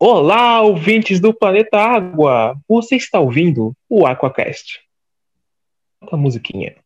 Olá, 0.00 0.62
ouvintes 0.62 1.18
do 1.18 1.34
Planeta 1.34 1.76
Água! 1.76 2.56
Você 2.68 2.94
está 2.94 3.18
ouvindo 3.18 3.76
o 3.88 4.06
Aquacast. 4.06 4.80
A 6.12 6.16
musiquinha. 6.16 6.76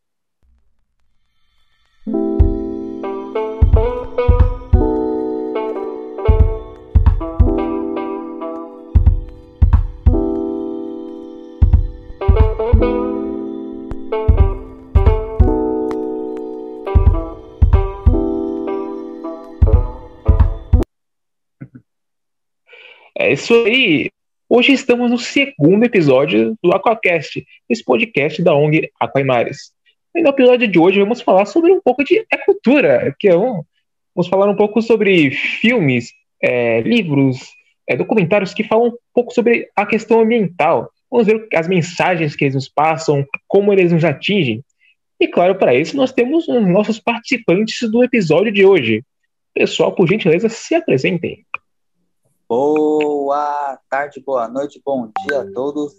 É 23.33 23.35
isso 23.35 23.55
aí. 23.55 24.11
Hoje 24.47 24.73
estamos 24.73 25.11
no 25.11 25.17
segundo 25.17 25.85
episódio 25.85 26.55
do 26.63 26.71
Aquacast, 26.71 27.43
esse 27.67 27.83
podcast 27.83 28.43
da 28.43 28.55
ONG 28.55 28.91
Aquaimares. 29.01 29.73
E 30.15 30.21
no 30.21 30.29
episódio 30.29 30.69
de 30.69 30.79
hoje 30.79 31.01
vamos 31.01 31.23
falar 31.23 31.47
sobre 31.47 31.73
um 31.73 31.81
pouco 31.81 32.05
de 32.05 32.27
cultura, 32.45 33.17
que 33.19 33.29
é 33.29 33.35
um, 33.35 33.63
vamos 34.15 34.29
falar 34.29 34.51
um 34.51 34.55
pouco 34.55 34.83
sobre 34.83 35.31
filmes, 35.31 36.13
é, 36.43 36.83
livros, 36.83 37.39
é, 37.89 37.97
documentários 37.97 38.53
que 38.53 38.65
falam 38.65 38.89
um 38.89 38.97
pouco 39.15 39.33
sobre 39.33 39.71
a 39.75 39.87
questão 39.87 40.21
ambiental. 40.21 40.91
Vamos 41.11 41.27
ver 41.27 41.49
as 41.55 41.67
mensagens 41.67 42.37
que 42.37 42.45
eles 42.45 42.55
nos 42.55 42.69
passam, 42.69 43.25
como 43.49 43.73
eles 43.73 43.93
nos 43.93 44.05
atingem. 44.05 44.63
E 45.19 45.27
claro, 45.27 45.55
para 45.55 45.75
isso 45.75 45.97
nós 45.97 46.13
temos 46.13 46.47
os 46.49 46.69
nossos 46.69 47.01
participantes 47.01 47.91
do 47.91 48.05
episódio 48.05 48.53
de 48.53 48.67
hoje. 48.67 49.03
Pessoal, 49.55 49.91
por 49.95 50.07
gentileza, 50.07 50.51
se 50.51 50.75
apresentem. 50.75 51.47
Boa 52.55 53.81
tarde, 53.89 54.21
boa 54.21 54.47
noite, 54.47 54.79
bom 54.85 55.11
dia 55.27 55.41
a 55.41 55.53
todos. 55.55 55.95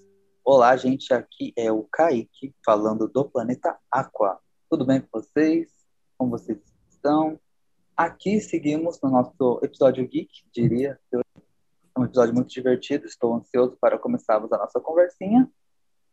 Olá, 0.46 0.78
gente, 0.78 1.12
aqui 1.12 1.52
é 1.58 1.72
o 1.72 1.82
Kaique, 1.92 2.54
falando 2.64 3.08
do 3.08 3.26
planeta 3.28 3.76
Aqua. 3.92 4.40
Tudo 4.70 4.86
bem 4.86 5.02
com 5.02 5.20
vocês? 5.20 5.72
Como 6.16 6.30
vocês 6.30 6.60
estão? 6.92 7.40
Aqui 7.98 8.40
seguimos 8.40 9.02
no 9.02 9.10
nosso 9.10 9.60
episódio 9.64 10.08
geek, 10.08 10.30
diria. 10.54 11.00
É 11.12 12.00
um 12.00 12.06
episódio 12.06 12.36
muito 12.36 12.54
divertido, 12.54 13.08
estou 13.08 13.34
ansioso 13.34 13.76
para 13.82 13.98
começarmos 13.98 14.54
a 14.54 14.58
nossa 14.60 14.80
conversinha. 14.80 15.50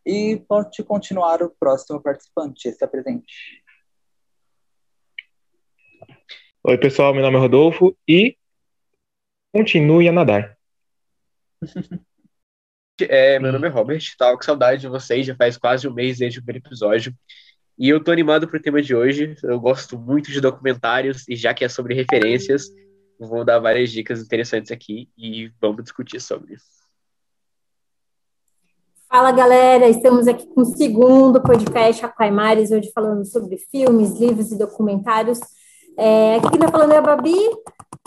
E 0.06 0.42
pode 0.48 0.82
continuar 0.84 1.42
o 1.42 1.50
próximo 1.50 2.00
participante, 2.00 2.72
se 2.72 2.82
apresente. 2.82 3.62
Oi, 6.64 6.78
pessoal, 6.78 7.12
meu 7.12 7.22
nome 7.22 7.36
é 7.36 7.41
Rodolfo 7.41 7.94
e 8.08 8.39
Continue 9.53 10.09
a 10.09 10.12
nadar. 10.12 10.56
É, 13.09 13.39
meu 13.39 13.51
nome 13.51 13.67
é 13.67 13.70
Robert, 13.70 14.03
tava 14.19 14.37
com 14.37 14.43
saudade 14.43 14.83
de 14.83 14.87
vocês, 14.87 15.25
já 15.25 15.34
faz 15.34 15.56
quase 15.56 15.89
um 15.89 15.95
mês 15.95 16.19
desde 16.19 16.39
o 16.39 16.43
primeiro 16.43 16.67
episódio. 16.67 17.15
E 17.78 17.89
eu 17.89 18.05
tô 18.05 18.12
animado 18.12 18.47
pro 18.47 18.61
tema 18.61 18.83
de 18.83 18.95
hoje. 18.95 19.34
Eu 19.43 19.59
gosto 19.59 19.98
muito 19.98 20.31
de 20.31 20.39
documentários, 20.39 21.27
e 21.27 21.34
já 21.34 21.55
que 21.55 21.65
é 21.65 21.69
sobre 21.71 21.95
referências, 21.95 22.67
vou 23.19 23.43
dar 23.43 23.59
várias 23.59 23.91
dicas 23.91 24.21
interessantes 24.21 24.71
aqui 24.71 25.09
e 25.17 25.51
vamos 25.59 25.83
discutir 25.83 26.21
sobre 26.21 26.53
isso. 26.53 26.81
Fala 29.09 29.33
galera, 29.33 29.89
estamos 29.89 30.28
aqui 30.28 30.47
com 30.47 30.61
o 30.61 30.77
segundo 30.77 31.43
podcast 31.43 32.05
Aquaimares, 32.05 32.71
hoje 32.71 32.93
falando 32.95 33.25
sobre 33.25 33.56
filmes, 33.56 34.12
livros 34.21 34.53
e 34.53 34.59
documentários. 34.59 35.41
É, 35.96 36.36
aqui 36.36 36.50
quem 36.50 36.60
está 36.60 36.69
falando 36.69 36.92
é 36.92 36.98
a 36.98 37.02
Babi. 37.02 37.36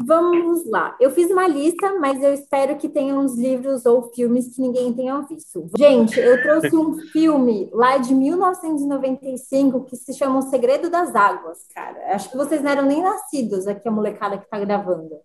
Vamos 0.06 0.70
lá. 0.70 0.96
Eu 1.00 1.12
fiz 1.12 1.30
uma 1.30 1.48
lista, 1.48 1.98
mas 2.00 2.22
eu 2.22 2.34
espero 2.34 2.76
que 2.78 2.90
tenha 2.90 3.16
uns 3.16 3.38
livros 3.38 3.86
ou 3.86 4.12
filmes 4.12 4.54
que 4.54 4.62
ninguém 4.62 4.92
tenha 4.92 5.22
visto. 5.22 5.70
Gente, 5.78 6.20
eu 6.20 6.42
trouxe 6.42 6.76
um 6.76 6.96
filme 7.14 7.70
lá 7.72 7.98
de 7.98 8.14
1995 8.14 9.86
que 9.86 9.96
se 9.96 10.14
chama 10.14 10.40
O 10.40 10.42
Segredo 10.44 10.90
das 10.90 11.16
Águas, 11.16 11.60
cara. 11.74 12.16
Acho 12.16 12.30
que 12.30 12.38
vocês 12.38 12.62
não 12.62 12.72
eram 12.72 12.86
nem 12.86 13.02
nascidos 13.02 13.68
aqui, 13.68 13.88
a 13.88 13.92
molecada 13.92 14.38
que 14.38 14.46
está 14.46 14.60
gravando. 14.60 15.18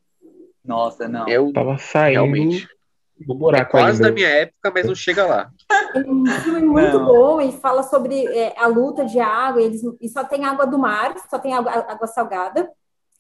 Nossa, 0.65 1.09
não. 1.09 1.27
Eu 1.27 1.53
tava 1.53 1.78
saindo 1.78 2.15
Realmente. 2.15 2.69
Do 3.27 3.33
É 3.33 3.37
buraco 3.37 3.71
quase 3.71 3.97
ainda. 3.97 4.09
da 4.09 4.12
minha 4.15 4.29
época, 4.29 4.71
mas 4.75 4.87
não 4.87 4.95
chega 4.95 5.27
lá. 5.27 5.51
É 5.95 5.99
um 6.01 6.27
filme 6.43 6.61
muito 6.62 6.99
Não. 6.99 7.06
bom 7.06 7.41
e 7.41 7.53
fala 7.53 7.83
sobre 7.83 8.27
é, 8.27 8.55
a 8.59 8.67
luta 8.67 9.05
de 9.05 9.19
água. 9.19 9.61
Eles, 9.62 9.83
e 10.01 10.09
só 10.09 10.25
tem 10.25 10.45
água 10.45 10.67
do 10.67 10.79
mar, 10.79 11.15
só 11.28 11.39
tem 11.39 11.55
água, 11.55 11.73
água 11.73 12.07
salgada. 12.07 12.71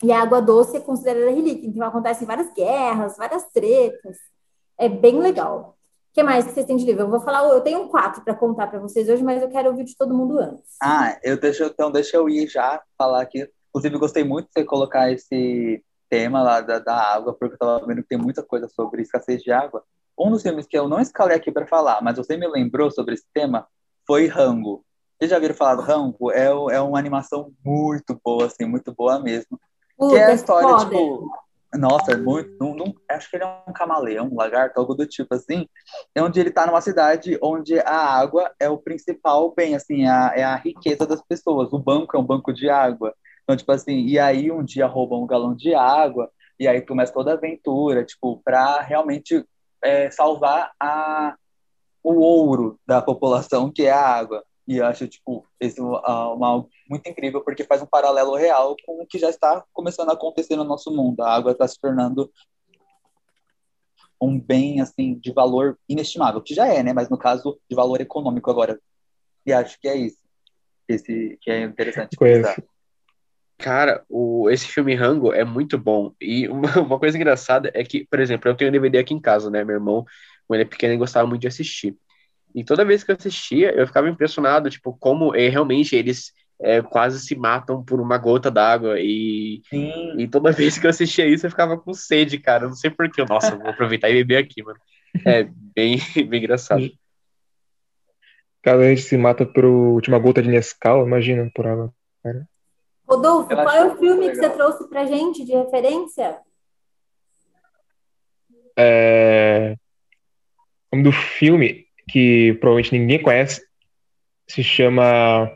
E 0.02 0.12
a 0.12 0.22
água 0.22 0.40
doce 0.40 0.76
é 0.76 0.80
considerada 0.80 1.30
relíquia. 1.30 1.68
Então 1.68 1.86
acontecem 1.86 2.26
várias 2.26 2.52
guerras, 2.54 3.16
várias 3.16 3.44
tretas. 3.52 4.16
É 4.78 4.88
bem 4.88 5.18
legal. 5.18 5.74
O 6.10 6.14
que 6.14 6.22
mais 6.22 6.44
que 6.46 6.52
vocês 6.52 6.66
têm 6.66 6.76
de 6.76 6.84
livro? 6.84 7.02
Eu 7.02 7.10
vou 7.10 7.20
falar, 7.20 7.46
eu 7.48 7.60
tenho 7.60 7.80
um 7.82 7.88
quatro 7.88 8.22
para 8.22 8.34
contar 8.34 8.66
para 8.68 8.78
vocês 8.80 9.08
hoje, 9.08 9.22
mas 9.22 9.42
eu 9.42 9.48
quero 9.50 9.70
ouvir 9.70 9.84
de 9.84 9.96
todo 9.96 10.14
mundo 10.14 10.38
antes. 10.38 10.64
Ah, 10.82 11.16
eu 11.22 11.38
deixo, 11.38 11.64
então 11.64 11.90
deixa 11.92 12.16
eu 12.16 12.28
ir 12.28 12.46
já 12.48 12.80
falar 12.96 13.22
aqui. 13.22 13.48
Inclusive, 13.70 13.98
gostei 13.98 14.24
muito 14.24 14.46
de 14.46 14.52
você 14.54 14.64
colocar 14.64 15.10
esse 15.12 15.82
tema 16.08 16.42
lá 16.42 16.60
da, 16.60 16.78
da 16.78 16.94
água, 16.94 17.34
porque 17.34 17.54
eu 17.54 17.58
tava 17.58 17.86
vendo 17.86 18.02
que 18.02 18.08
tem 18.08 18.18
muita 18.18 18.42
coisa 18.42 18.68
sobre 18.68 19.02
escassez 19.02 19.42
de 19.42 19.50
água. 19.52 19.82
Um 20.18 20.30
dos 20.30 20.42
filmes 20.42 20.66
que 20.66 20.76
eu 20.76 20.88
não 20.88 21.00
escalei 21.00 21.36
aqui 21.36 21.52
para 21.52 21.66
falar, 21.66 22.02
mas 22.02 22.16
você 22.16 22.36
me 22.36 22.46
lembrou 22.48 22.90
sobre 22.90 23.14
esse 23.14 23.26
tema, 23.32 23.66
foi 24.06 24.26
Rango. 24.26 24.84
Vocês 25.18 25.30
já 25.30 25.38
viram 25.38 25.54
falar 25.54 25.74
do 25.76 25.82
Rango? 25.82 26.30
É, 26.32 26.46
é 26.46 26.80
uma 26.80 26.98
animação 26.98 27.52
muito 27.64 28.18
boa, 28.24 28.46
assim, 28.46 28.64
muito 28.64 28.92
boa 28.94 29.18
mesmo. 29.20 29.58
Puta, 29.96 30.14
Que 30.14 30.20
é 30.20 30.26
a 30.26 30.34
história, 30.34 30.68
foda. 30.68 30.84
tipo. 30.84 31.30
Nossa, 31.74 32.12
é 32.12 32.16
muito. 32.16 32.56
Não, 32.58 32.74
não- 32.74 32.94
acho 33.10 33.28
que 33.28 33.36
ele 33.36 33.44
é 33.44 33.62
um 33.68 33.72
camaleão, 33.74 34.26
um 34.28 34.36
lagarto, 34.36 34.80
algo 34.80 34.94
do 34.94 35.06
tipo 35.06 35.34
assim. 35.34 35.68
É 36.14 36.22
onde 36.22 36.40
ele 36.40 36.50
tá 36.50 36.66
numa 36.66 36.80
cidade 36.80 37.38
onde 37.42 37.78
a 37.80 37.94
água 37.96 38.50
é 38.58 38.70
o 38.70 38.78
principal 38.78 39.52
bem, 39.54 39.74
assim, 39.74 40.04
é 40.04 40.08
a, 40.08 40.32
é 40.34 40.44
a 40.44 40.56
riqueza 40.56 41.04
das 41.06 41.20
pessoas. 41.22 41.70
O 41.72 41.78
banco 41.78 42.16
é 42.16 42.20
um 42.20 42.24
banco 42.24 42.52
de 42.54 42.70
água. 42.70 43.14
Então, 43.48 43.56
tipo 43.56 43.72
assim, 43.72 44.00
e 44.00 44.18
aí 44.18 44.52
um 44.52 44.62
dia 44.62 44.86
roubam 44.86 45.22
um 45.22 45.26
galão 45.26 45.54
de 45.54 45.74
água, 45.74 46.30
e 46.60 46.68
aí 46.68 46.82
começa 46.82 47.14
toda 47.14 47.30
a 47.30 47.34
aventura, 47.34 48.04
tipo, 48.04 48.42
pra 48.44 48.82
realmente 48.82 49.42
é, 49.82 50.10
salvar 50.10 50.70
a, 50.78 51.34
o 52.04 52.20
ouro 52.20 52.78
da 52.86 53.00
população, 53.00 53.72
que 53.72 53.86
é 53.86 53.90
a 53.90 54.06
água. 54.06 54.44
E 54.66 54.76
eu 54.76 54.84
acho, 54.84 55.08
tipo, 55.08 55.46
esse 55.58 55.80
ah, 55.80 56.30
uma, 56.34 56.46
algo 56.48 56.68
muito 56.90 57.08
incrível, 57.08 57.42
porque 57.42 57.64
faz 57.64 57.80
um 57.80 57.86
paralelo 57.86 58.34
real 58.34 58.76
com 58.84 59.02
o 59.02 59.06
que 59.06 59.18
já 59.18 59.30
está 59.30 59.64
começando 59.72 60.10
a 60.10 60.12
acontecer 60.12 60.54
no 60.54 60.64
nosso 60.64 60.94
mundo. 60.94 61.22
A 61.22 61.34
água 61.34 61.52
está 61.52 61.66
se 61.66 61.80
tornando 61.80 62.30
um 64.20 64.38
bem, 64.38 64.82
assim, 64.82 65.14
de 65.14 65.32
valor 65.32 65.78
inestimável, 65.88 66.42
que 66.42 66.54
já 66.54 66.66
é, 66.66 66.82
né? 66.82 66.92
Mas 66.92 67.08
no 67.08 67.16
caso, 67.16 67.58
de 67.66 67.74
valor 67.74 67.98
econômico 67.98 68.50
agora. 68.50 68.78
E 69.46 69.54
acho 69.54 69.80
que 69.80 69.88
é 69.88 69.96
isso. 69.96 70.18
Esse, 70.86 71.38
que 71.40 71.50
é 71.50 71.62
interessante 71.62 72.14
Conheço. 72.14 72.42
pensar. 72.42 72.77
Cara, 73.58 74.04
o, 74.08 74.48
esse 74.50 74.68
filme 74.68 74.94
Rango 74.94 75.32
é 75.32 75.44
muito 75.44 75.76
bom. 75.76 76.14
E 76.20 76.46
uma, 76.48 76.80
uma 76.80 76.98
coisa 76.98 77.16
engraçada 77.16 77.70
é 77.74 77.82
que, 77.82 78.06
por 78.06 78.20
exemplo, 78.20 78.48
eu 78.48 78.54
tenho 78.54 78.70
um 78.70 78.72
DVD 78.72 78.98
aqui 78.98 79.12
em 79.12 79.20
casa, 79.20 79.50
né? 79.50 79.64
Meu 79.64 79.74
irmão, 79.74 80.04
quando 80.46 80.60
ele 80.60 80.68
é 80.68 80.70
pequeno, 80.70 80.92
ele 80.92 80.98
gostava 80.98 81.26
muito 81.26 81.42
de 81.42 81.48
assistir. 81.48 81.96
E 82.54 82.64
toda 82.64 82.84
vez 82.84 83.04
que 83.04 83.10
eu 83.10 83.16
assistia, 83.16 83.72
eu 83.72 83.86
ficava 83.86 84.08
impressionado, 84.08 84.70
tipo, 84.70 84.96
como 84.98 85.34
eh, 85.34 85.48
realmente 85.48 85.94
eles 85.94 86.32
eh, 86.60 86.80
quase 86.82 87.20
se 87.20 87.36
matam 87.36 87.84
por 87.84 88.00
uma 88.00 88.16
gota 88.16 88.50
d'água. 88.50 88.98
E, 88.98 89.60
Sim, 89.68 90.14
e 90.18 90.28
toda 90.28 90.50
vez 90.52 90.78
que 90.78 90.86
eu 90.86 90.90
assistia 90.90 91.26
isso, 91.26 91.44
eu 91.44 91.50
ficava 91.50 91.76
com 91.76 91.92
sede, 91.92 92.38
cara. 92.38 92.64
Eu 92.64 92.68
não 92.68 92.76
sei 92.76 92.90
porquê. 92.90 93.24
Nossa, 93.28 93.56
vou 93.56 93.68
aproveitar 93.68 94.08
e 94.08 94.14
beber 94.14 94.38
aqui, 94.38 94.62
mano. 94.62 94.78
É 95.26 95.46
bem, 95.74 95.98
bem 96.28 96.40
engraçado. 96.40 96.90
Cada 98.62 98.78
vez 98.78 99.04
se 99.04 99.16
mata 99.16 99.44
por 99.44 99.64
última 99.64 100.18
gota 100.18 100.42
de 100.42 100.48
Nescau, 100.48 101.06
imagina, 101.06 101.50
por 101.54 101.66
água. 101.66 101.92
Rodolfo, 103.08 103.48
qual 103.48 103.70
é 103.70 103.84
o 103.86 103.96
filme 103.96 104.28
que 104.28 104.36
você 104.36 104.50
trouxe 104.50 104.86
pra 104.88 105.06
gente 105.06 105.42
de 105.44 105.52
referência? 105.52 106.38
É... 108.78 109.74
O 110.92 110.96
nome 110.96 111.04
do 111.04 111.12
filme, 111.12 111.86
que 112.08 112.52
provavelmente 112.60 112.98
ninguém 112.98 113.22
conhece, 113.22 113.66
se 114.46 114.62
chama 114.62 115.50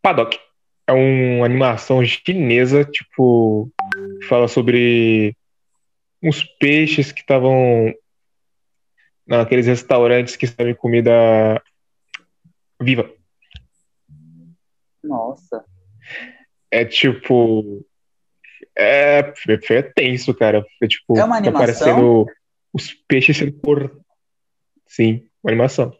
Paddock. 0.00 0.38
É 0.86 0.92
uma 0.92 1.44
animação 1.44 2.04
chinesa, 2.04 2.84
tipo, 2.84 3.70
que 4.20 4.26
fala 4.26 4.48
sobre 4.48 5.36
uns 6.22 6.44
peixes 6.58 7.12
que 7.12 7.20
estavam 7.20 7.92
naqueles 9.26 9.66
restaurantes 9.66 10.36
que 10.36 10.46
servem 10.46 10.74
comida 10.74 11.62
viva. 12.80 13.10
nossa. 15.02 15.64
É 16.74 16.84
tipo. 16.84 17.86
É, 18.76 19.32
é 19.70 19.82
tenso, 19.82 20.34
cara. 20.34 20.66
É 20.82 20.88
tipo, 20.88 21.16
É 21.16 21.22
uma 21.24 21.34
tá 21.40 21.48
animação? 21.48 21.60
parecendo 21.60 22.26
os 22.72 22.92
peixes 22.92 23.36
sendo 23.36 23.52
cortados. 23.60 24.02
Sim, 24.88 25.28
uma 25.42 25.52
animação. 25.52 25.96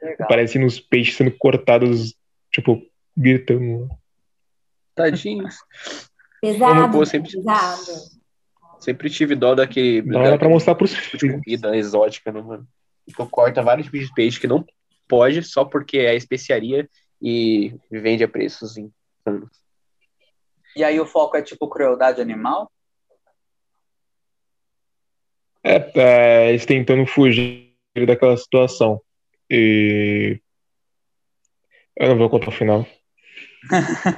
Legal. 0.00 0.28
Parecendo 0.28 0.66
os 0.66 0.78
peixes 0.78 1.16
sendo 1.16 1.32
cortados, 1.36 2.14
tipo, 2.52 2.80
gritando. 3.16 3.88
Tadinhos. 4.94 5.56
Pesado, 6.40 6.92
pô, 6.92 7.04
sempre- 7.04 7.32
pesado. 7.32 7.82
Sempre 8.78 9.10
tive 9.10 9.34
dó 9.34 9.54
daquele. 9.56 10.02
Não 10.02 10.22
era 10.22 10.38
pra 10.38 10.48
mostrar 10.48 10.74
pros 10.76 10.92
tipo 10.92 11.16
de 11.16 11.18
filhos. 11.18 11.40
comida 11.42 11.76
exótica, 11.76 12.30
né, 12.30 12.40
mano? 12.40 12.68
Então 13.08 13.26
corta 13.26 13.62
vários 13.62 13.86
tipos 13.86 14.06
de 14.06 14.14
peixe 14.14 14.38
que 14.38 14.46
não 14.46 14.64
pode 15.08 15.42
só 15.42 15.64
porque 15.64 15.98
é 15.98 16.14
especiaria 16.14 16.88
e 17.20 17.74
vende 17.90 18.22
a 18.22 18.28
preços 18.28 18.76
E 20.76 20.82
aí 20.82 21.00
o 21.00 21.06
foco 21.06 21.36
é 21.36 21.42
tipo 21.42 21.68
crueldade 21.68 22.20
animal? 22.20 22.70
É, 25.62 25.92
é, 25.94 26.48
eles 26.50 26.66
tentando 26.66 27.06
fugir 27.06 27.72
daquela 28.06 28.36
situação. 28.36 29.00
E. 29.50 30.40
Eu 31.96 32.08
não 32.08 32.18
vou 32.18 32.28
contar 32.28 32.48
o 32.48 32.52
final. 32.52 32.84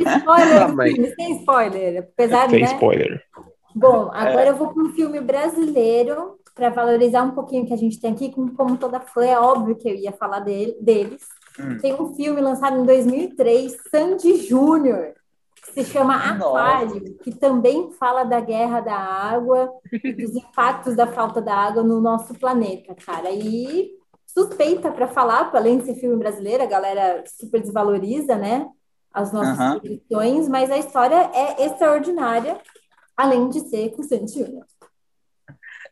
Spoiler 0.00 0.62
Ah, 0.62 0.66
do 0.66 0.74
mas- 0.76 0.92
filme, 0.92 1.14
sem 1.14 1.38
spoiler. 1.38 1.98
Apesar 2.02 2.46
de, 2.46 2.50
Sem 2.52 2.60
né? 2.60 2.66
spoiler. 2.72 3.22
Bom, 3.74 4.10
agora 4.12 4.48
eu 4.48 4.56
vou 4.56 4.72
para 4.72 4.82
um 4.82 4.92
filme 4.94 5.20
brasileiro 5.20 6.40
para 6.54 6.70
valorizar 6.70 7.22
um 7.22 7.32
pouquinho 7.34 7.64
o 7.64 7.66
que 7.66 7.74
a 7.74 7.76
gente 7.76 8.00
tem 8.00 8.12
aqui. 8.12 8.32
Como, 8.32 8.54
como 8.54 8.78
toda 8.78 8.98
fã, 8.98 9.24
é 9.24 9.38
óbvio 9.38 9.76
que 9.76 9.88
eu 9.88 9.94
ia 9.94 10.12
falar 10.12 10.40
dele, 10.40 10.74
deles. 10.80 11.22
Hum. 11.58 11.78
Tem 11.78 11.94
um 11.94 12.14
filme 12.14 12.40
lançado 12.40 12.78
em 12.78 12.84
2003, 12.84 13.76
Sandy 13.90 14.36
Júnior, 14.46 15.14
que 15.54 15.72
se 15.72 15.84
chama 15.84 16.16
Aquário, 16.16 17.16
que 17.18 17.34
também 17.34 17.90
fala 17.92 18.24
da 18.24 18.40
guerra 18.40 18.80
da 18.80 18.96
água 18.96 19.72
dos 20.18 20.36
impactos 20.36 20.94
da 20.94 21.06
falta 21.06 21.40
da 21.40 21.54
água 21.54 21.82
no 21.82 22.00
nosso 22.00 22.34
planeta, 22.34 22.94
cara. 22.94 23.30
E 23.30 23.90
suspeita 24.26 24.92
para 24.92 25.08
falar, 25.08 25.50
além 25.54 25.78
de 25.78 25.86
ser 25.86 25.94
filme 25.94 26.16
brasileiro, 26.16 26.62
a 26.62 26.66
galera 26.66 27.24
super 27.26 27.60
desvaloriza, 27.60 28.36
né? 28.36 28.68
As 29.12 29.32
nossas 29.32 29.58
Aham. 29.58 29.80
produções, 29.80 30.48
mas 30.48 30.70
a 30.70 30.76
história 30.76 31.30
é 31.34 31.64
extraordinária, 31.64 32.60
além 33.16 33.48
de 33.48 33.60
ser 33.60 33.90
com 33.96 34.02
Sandy 34.02 34.32
Júnior. 34.32 34.66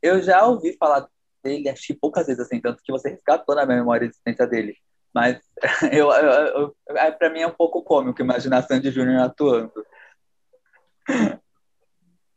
Eu 0.02 0.20
já 0.20 0.46
ouvi 0.46 0.76
falar 0.76 1.08
dele, 1.42 1.70
achei 1.70 1.96
poucas 1.96 2.26
vezes 2.26 2.44
assim, 2.44 2.60
tanto 2.60 2.82
que 2.82 2.92
você 2.92 3.08
resgatou 3.08 3.54
na 3.54 3.64
minha 3.64 3.78
memória 3.78 4.06
a 4.06 4.08
existência 4.08 4.46
dele. 4.46 4.76
Mas 5.14 5.38
eu, 5.92 6.10
eu, 6.10 6.32
eu, 6.32 6.76
é, 6.96 7.10
pra 7.12 7.30
mim 7.30 7.40
é 7.40 7.46
um 7.46 7.54
pouco 7.54 7.82
cômico 7.82 8.20
imaginar 8.20 8.62
Sandy 8.62 8.90
Júnior 8.90 9.22
atuando. 9.22 9.72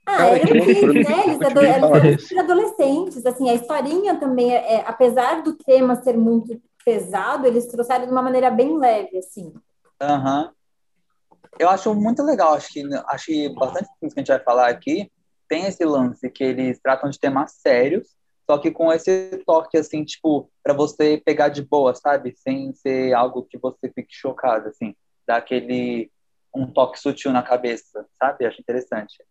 Ah, 0.05 0.29
filhos, 0.29 0.95
eu 0.95 1.03
né? 1.03 1.23
Eles, 1.25 1.41
ado- 1.41 1.61
eles 1.61 2.31
eram 2.31 2.43
adolescentes, 2.43 3.25
assim, 3.25 3.49
a 3.49 3.55
historinha 3.55 4.17
também, 4.17 4.53
é, 4.55 4.75
é, 4.75 4.83
apesar 4.87 5.41
do 5.43 5.53
tema 5.53 6.01
ser 6.01 6.15
muito 6.15 6.61
pesado, 6.85 7.45
eles 7.45 7.65
trouxeram 7.67 8.05
de 8.05 8.11
uma 8.11 8.21
maneira 8.21 8.49
bem 8.49 8.77
leve, 8.77 9.17
assim. 9.17 9.53
Aham. 10.01 10.51
Eu 11.59 11.69
acho 11.69 11.93
muito 11.93 12.23
legal, 12.23 12.53
acho 12.53 12.69
que, 12.69 12.83
acho 13.07 13.25
que 13.25 13.49
bastante 13.55 13.89
filmes 13.99 14.13
que 14.13 14.19
a 14.19 14.21
gente 14.21 14.27
vai 14.27 14.39
falar 14.39 14.69
aqui 14.69 15.11
tem 15.49 15.65
esse 15.65 15.83
lance 15.83 16.29
que 16.29 16.43
eles 16.43 16.79
tratam 16.79 17.09
de 17.09 17.19
temas 17.19 17.53
sérios, 17.53 18.07
só 18.49 18.57
que 18.57 18.71
com 18.71 18.91
esse 18.93 19.43
toque, 19.45 19.77
assim, 19.77 20.05
tipo, 20.05 20.49
pra 20.63 20.73
você 20.73 21.21
pegar 21.23 21.49
de 21.49 21.61
boa, 21.61 21.93
sabe? 21.93 22.33
Sem 22.37 22.73
ser 22.73 23.13
algo 23.13 23.43
que 23.43 23.57
você 23.57 23.91
fique 23.93 24.15
chocado, 24.15 24.69
assim. 24.69 24.95
Dá 25.27 25.35
aquele, 25.35 26.09
um 26.55 26.65
toque 26.65 26.97
sutil 26.97 27.33
na 27.33 27.43
cabeça, 27.43 28.05
sabe? 28.17 28.45
Acho 28.45 28.61
interessante. 28.61 29.21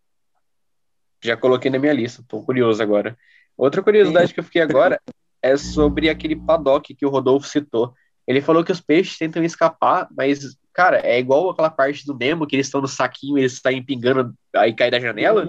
Já 1.25 1.35
coloquei 1.35 1.71
na 1.71 1.79
minha 1.79 1.95
lista, 1.95 2.23
tô 2.29 2.43
curioso 2.43 2.83
agora. 2.83 3.17
Outra 3.57 3.83
curiosidade 3.83 4.35
que 4.35 4.41
eu 4.41 4.45
fiquei 4.45 4.61
agora 4.61 5.01
é 5.41 5.57
sobre 5.57 6.11
aquele 6.11 6.37
paddock 6.37 6.95
que 6.95 7.07
o 7.07 7.09
Rodolfo 7.09 7.49
citou. 7.49 7.95
Ele 8.27 8.43
falou 8.43 8.63
que 8.63 8.73
os 8.73 8.83
peixes 8.83 9.17
tentam 9.17 9.43
escapar, 9.43 10.09
mas, 10.15 10.59
cara, 10.75 10.99
é 10.99 11.19
igual 11.19 11.49
aquela 11.49 11.71
parte 11.71 12.05
do 12.05 12.15
Nemo 12.15 12.47
que 12.47 12.55
eles 12.55 12.67
estão 12.67 12.83
no 12.83 12.89
saquinho 12.89 13.39
e 13.39 13.43
eles 13.43 13.61
saem 13.61 13.83
pingando, 13.83 14.35
aí 14.55 14.75
cai 14.75 14.91
da 14.91 15.01
janela. 15.01 15.49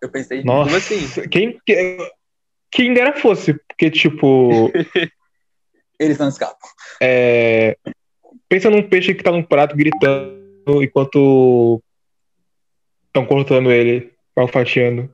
Eu 0.00 0.10
pensei, 0.10 0.42
Nossa, 0.44 0.64
Como 0.64 0.76
assim? 0.76 1.28
quem, 1.28 1.60
que- 1.66 2.15
quem 2.70 2.92
dera 2.94 3.16
fosse, 3.16 3.54
porque, 3.54 3.90
tipo, 3.90 4.70
eles 5.98 6.18
não 6.18 6.28
escapam. 6.28 6.68
é, 7.00 7.76
pensa 8.48 8.70
num 8.70 8.88
peixe 8.88 9.14
que 9.14 9.22
tá 9.22 9.30
num 9.32 9.42
prato 9.42 9.74
gritando 9.76 10.82
enquanto 10.82 11.82
estão 13.06 13.24
cortando 13.26 13.70
ele, 13.72 14.12
alfatiando. 14.36 15.10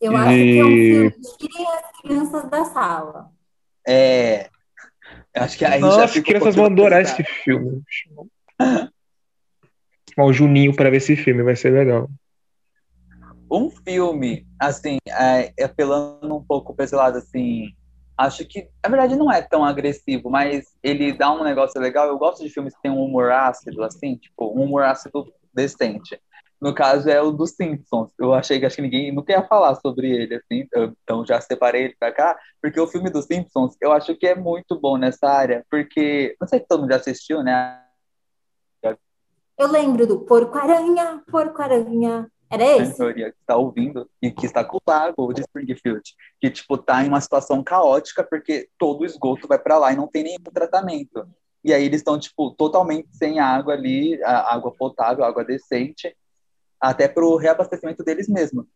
Eu 0.00 0.16
acho 0.16 0.28
que 0.34 0.58
é 0.58 0.64
um 0.64 0.70
E- 0.70 1.10
filme, 1.10 1.12
tirem 1.38 1.66
as 1.66 2.00
crianças 2.00 2.50
da 2.50 2.64
sala. 2.64 3.30
É. 3.86 4.50
Eu 5.34 5.42
acho 5.42 5.56
que 5.56 5.64
aí 5.64 5.80
Nossa, 5.80 6.18
um 6.18 6.22
crianças 6.22 6.56
vão 6.56 6.66
adorar 6.66 7.02
esse 7.02 7.22
filme. 7.22 7.82
Chamar 8.58 8.90
o 10.28 10.32
Juninho 10.32 10.74
pra 10.74 10.90
ver 10.90 10.96
esse 10.96 11.14
filme, 11.14 11.42
vai 11.42 11.54
ser 11.54 11.70
legal. 11.70 12.08
Um 13.50 13.70
filme, 13.70 14.46
assim, 14.60 14.98
é, 15.08 15.52
apelando 15.62 16.34
um 16.34 16.42
pouco 16.42 16.74
pra 16.74 16.84
esse 16.84 16.94
lado, 16.94 17.18
assim, 17.18 17.68
acho 18.16 18.44
que, 18.46 18.68
na 18.82 18.90
verdade, 18.90 19.16
não 19.16 19.30
é 19.30 19.40
tão 19.42 19.64
agressivo, 19.64 20.28
mas 20.30 20.64
ele 20.82 21.12
dá 21.12 21.32
um 21.32 21.44
negócio 21.44 21.80
legal. 21.80 22.08
Eu 22.08 22.18
gosto 22.18 22.42
de 22.42 22.50
filmes 22.50 22.74
que 22.74 22.82
tem 22.82 22.90
um 22.90 23.02
humor 23.02 23.30
ácido, 23.30 23.82
assim, 23.84 24.16
tipo, 24.16 24.46
um 24.48 24.64
humor 24.64 24.82
ácido 24.84 25.32
decente. 25.54 26.20
No 26.60 26.74
caso, 26.74 27.08
é 27.10 27.20
o 27.20 27.30
dos 27.30 27.50
Simpsons. 27.50 28.10
Eu 28.18 28.32
achei 28.32 28.58
que 28.58 28.66
acho 28.66 28.76
que 28.76 28.82
ninguém 28.82 29.12
nunca 29.12 29.32
ia 29.32 29.46
falar 29.46 29.74
sobre 29.76 30.10
ele, 30.10 30.36
assim, 30.36 30.66
então 31.04 31.24
já 31.24 31.40
separei 31.40 31.84
ele 31.84 31.96
pra 32.00 32.10
cá, 32.10 32.36
porque 32.60 32.80
o 32.80 32.86
filme 32.86 33.10
dos 33.10 33.26
Simpsons, 33.26 33.76
eu 33.80 33.92
acho 33.92 34.16
que 34.16 34.26
é 34.26 34.34
muito 34.34 34.80
bom 34.80 34.96
nessa 34.96 35.28
área, 35.28 35.64
porque, 35.70 36.34
não 36.40 36.48
sei 36.48 36.60
se 36.60 36.66
todo 36.66 36.80
mundo 36.80 36.90
já 36.90 36.96
assistiu, 36.96 37.42
né? 37.42 37.82
Eu 39.58 39.68
lembro 39.70 40.06
do 40.06 40.20
Porco-Aranha, 40.20 41.22
Porco-Aranha. 41.30 42.30
Era 42.50 42.62
a 42.64 42.76
esse? 42.78 42.98
maioria 42.98 43.30
que 43.32 43.38
está 43.40 43.56
ouvindo 43.56 44.08
e 44.22 44.30
que 44.30 44.46
está 44.46 44.64
com 44.64 44.76
o 44.76 44.80
lago 44.86 45.32
de 45.32 45.40
Springfield, 45.42 46.02
que 46.40 46.50
tipo 46.50 46.78
tá 46.78 47.04
em 47.04 47.08
uma 47.08 47.20
situação 47.20 47.62
caótica 47.62 48.22
porque 48.22 48.68
todo 48.78 49.00
o 49.00 49.04
esgoto 49.04 49.48
vai 49.48 49.58
para 49.58 49.78
lá 49.78 49.92
e 49.92 49.96
não 49.96 50.06
tem 50.06 50.22
nenhum 50.22 50.38
tratamento. 50.52 51.26
E 51.64 51.72
aí 51.74 51.84
eles 51.84 52.00
estão 52.00 52.18
tipo 52.18 52.52
totalmente 52.52 53.08
sem 53.12 53.40
água 53.40 53.74
ali, 53.74 54.22
a- 54.22 54.54
água 54.54 54.72
potável, 54.72 55.24
água 55.24 55.44
decente, 55.44 56.16
até 56.80 57.08
para 57.08 57.24
o 57.24 57.36
reabastecimento 57.36 58.04
deles 58.04 58.28
mesmos. 58.28 58.66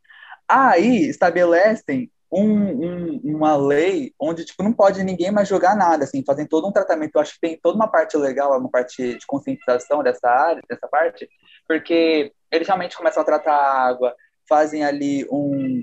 Aí 0.49 1.05
estabelecem 1.08 2.11
um- 2.32 2.86
um- 2.86 3.20
uma 3.24 3.56
lei 3.56 4.14
onde 4.20 4.44
tipo 4.44 4.62
não 4.62 4.72
pode 4.72 5.02
ninguém 5.02 5.30
mais 5.30 5.48
jogar 5.48 5.74
nada, 5.74 6.04
assim, 6.04 6.22
fazem 6.24 6.46
todo 6.46 6.68
um 6.68 6.72
tratamento. 6.72 7.16
Eu 7.16 7.20
acho 7.20 7.34
que 7.34 7.40
tem 7.40 7.58
toda 7.60 7.76
uma 7.76 7.88
parte 7.88 8.16
legal, 8.16 8.56
uma 8.58 8.70
parte 8.70 9.18
de 9.18 9.26
conscientização 9.26 10.02
dessa 10.02 10.28
área, 10.28 10.62
dessa 10.68 10.86
parte, 10.86 11.28
porque 11.66 12.32
eles 12.50 12.66
realmente 12.66 12.96
começam 12.96 13.22
a 13.22 13.26
tratar 13.26 13.52
a 13.52 13.88
água, 13.88 14.14
fazem 14.49 14.84
ali 14.84 15.26
um, 15.30 15.82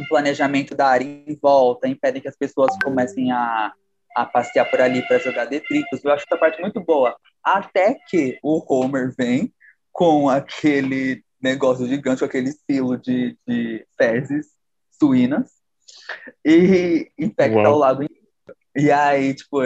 um 0.00 0.04
planejamento 0.08 0.74
da 0.74 0.88
área 0.88 1.04
em 1.04 1.38
volta, 1.40 1.86
impedem 1.88 2.20
que 2.20 2.28
as 2.28 2.36
pessoas 2.36 2.76
comecem 2.82 3.30
a, 3.30 3.72
a 4.16 4.26
passear 4.26 4.68
por 4.68 4.80
ali 4.80 5.06
para 5.06 5.18
jogar 5.18 5.44
detritos. 5.44 6.04
Eu 6.04 6.12
acho 6.12 6.24
essa 6.26 6.38
parte 6.38 6.60
muito 6.60 6.80
boa. 6.80 7.16
Até 7.42 7.96
que 8.08 8.38
o 8.42 8.62
Homer 8.68 9.12
vem 9.16 9.52
com 9.92 10.28
aquele 10.28 11.22
negócio 11.40 11.86
gigante, 11.86 12.20
com 12.20 12.24
aquele 12.24 12.52
silo 12.52 12.96
de, 12.96 13.36
de 13.46 13.84
fezes 13.98 14.51
suínas 15.02 15.50
e 16.44 17.10
infecta 17.18 17.58
Uau. 17.58 17.80
o 17.80 18.02
inteiro. 18.02 18.22
E 18.76 18.90
aí, 18.90 19.34
tipo, 19.34 19.58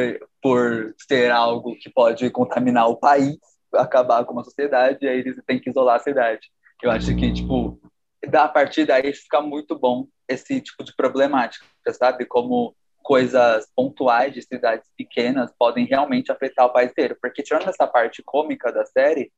por 0.43 0.95
ser 1.07 1.31
algo 1.31 1.77
que 1.77 1.91
pode 1.91 2.31
contaminar 2.31 2.89
o 2.89 2.97
país, 2.97 3.37
acabar 3.75 4.25
com 4.25 4.33
uma 4.33 4.43
sociedade, 4.45 5.05
e 5.05 5.09
aí 5.09 5.19
eles 5.19 5.39
têm 5.47 5.61
que 5.61 5.69
isolar 5.69 5.97
a 5.97 6.03
cidade. 6.03 6.51
Eu 6.83 6.91
acho 6.91 7.15
que, 7.15 7.33
tipo, 7.33 7.79
da- 8.27 8.45
a 8.45 8.49
partir 8.49 8.87
daí 8.87 9.13
fica 9.13 9.41
muito 9.43 9.79
bom 9.79 10.07
esse 10.27 10.61
tipo 10.61 10.83
de 10.83 10.95
problemática, 10.97 11.67
sabe? 11.93 12.25
Como 12.25 12.75
coisas 13.03 13.69
pontuais 13.77 14.33
de 14.33 14.43
cidades 14.43 14.91
pequenas 14.97 15.53
podem 15.59 15.85
realmente 15.85 16.33
afetar 16.33 16.67
o 16.67 16.73
país 16.73 16.91
inteiro. 16.91 17.17
Porque, 17.21 17.43
tirando 17.43 17.69
essa 17.69 17.87
parte 17.87 18.23
cômica 18.25 18.73
da 18.73 18.85
série, 18.87 19.31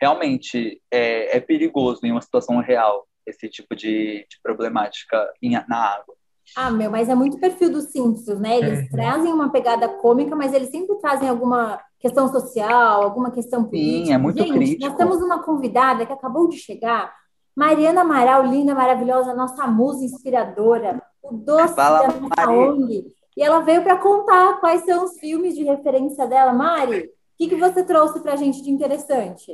realmente 0.00 0.82
é, 0.90 1.36
é 1.36 1.40
perigoso 1.40 2.00
em 2.04 2.10
uma 2.10 2.20
situação 2.20 2.58
real 2.58 3.06
esse 3.26 3.48
tipo 3.48 3.74
de, 3.74 4.26
de 4.28 4.40
problemática 4.42 5.30
em- 5.42 5.52
na 5.68 5.76
água. 5.96 6.14
Ah, 6.56 6.70
meu, 6.70 6.90
mas 6.90 7.08
é 7.08 7.14
muito 7.14 7.38
perfil 7.38 7.70
dos 7.70 7.84
Simpsons, 7.86 8.38
né? 8.38 8.58
Eles 8.58 8.80
Uhum. 8.80 8.88
trazem 8.90 9.32
uma 9.32 9.50
pegada 9.50 9.88
cômica, 9.88 10.36
mas 10.36 10.52
eles 10.52 10.68
sempre 10.70 10.94
trazem 10.96 11.28
alguma 11.28 11.80
questão 11.98 12.28
social, 12.30 13.02
alguma 13.02 13.30
questão 13.30 13.64
política. 13.64 14.14
é 14.14 14.18
muito 14.18 14.38
Gente, 14.42 14.52
crítico. 14.52 14.86
nós 14.88 14.96
temos 14.96 15.22
uma 15.22 15.42
convidada 15.42 16.04
que 16.04 16.12
acabou 16.12 16.46
de 16.48 16.58
chegar, 16.58 17.14
Mariana 17.56 18.02
Amaral, 18.02 18.44
linda, 18.44 18.74
maravilhosa, 18.74 19.32
nossa 19.34 19.66
musa 19.66 20.04
inspiradora, 20.04 21.00
o 21.22 21.32
doce 21.32 21.74
Fala, 21.74 22.00
da 22.02 22.08
nossa 22.20 22.46
Mari. 22.46 22.58
ONG. 22.58 23.06
E 23.36 23.42
ela 23.42 23.60
veio 23.60 23.82
para 23.82 23.96
contar 23.96 24.60
quais 24.60 24.84
são 24.84 25.04
os 25.04 25.18
filmes 25.18 25.54
de 25.56 25.64
referência 25.64 26.26
dela. 26.26 26.52
Mari, 26.52 27.10
o 27.34 27.36
que, 27.36 27.48
que 27.48 27.56
você 27.56 27.82
trouxe 27.84 28.20
para 28.20 28.34
a 28.34 28.36
gente 28.36 28.62
de 28.62 28.70
interessante? 28.70 29.50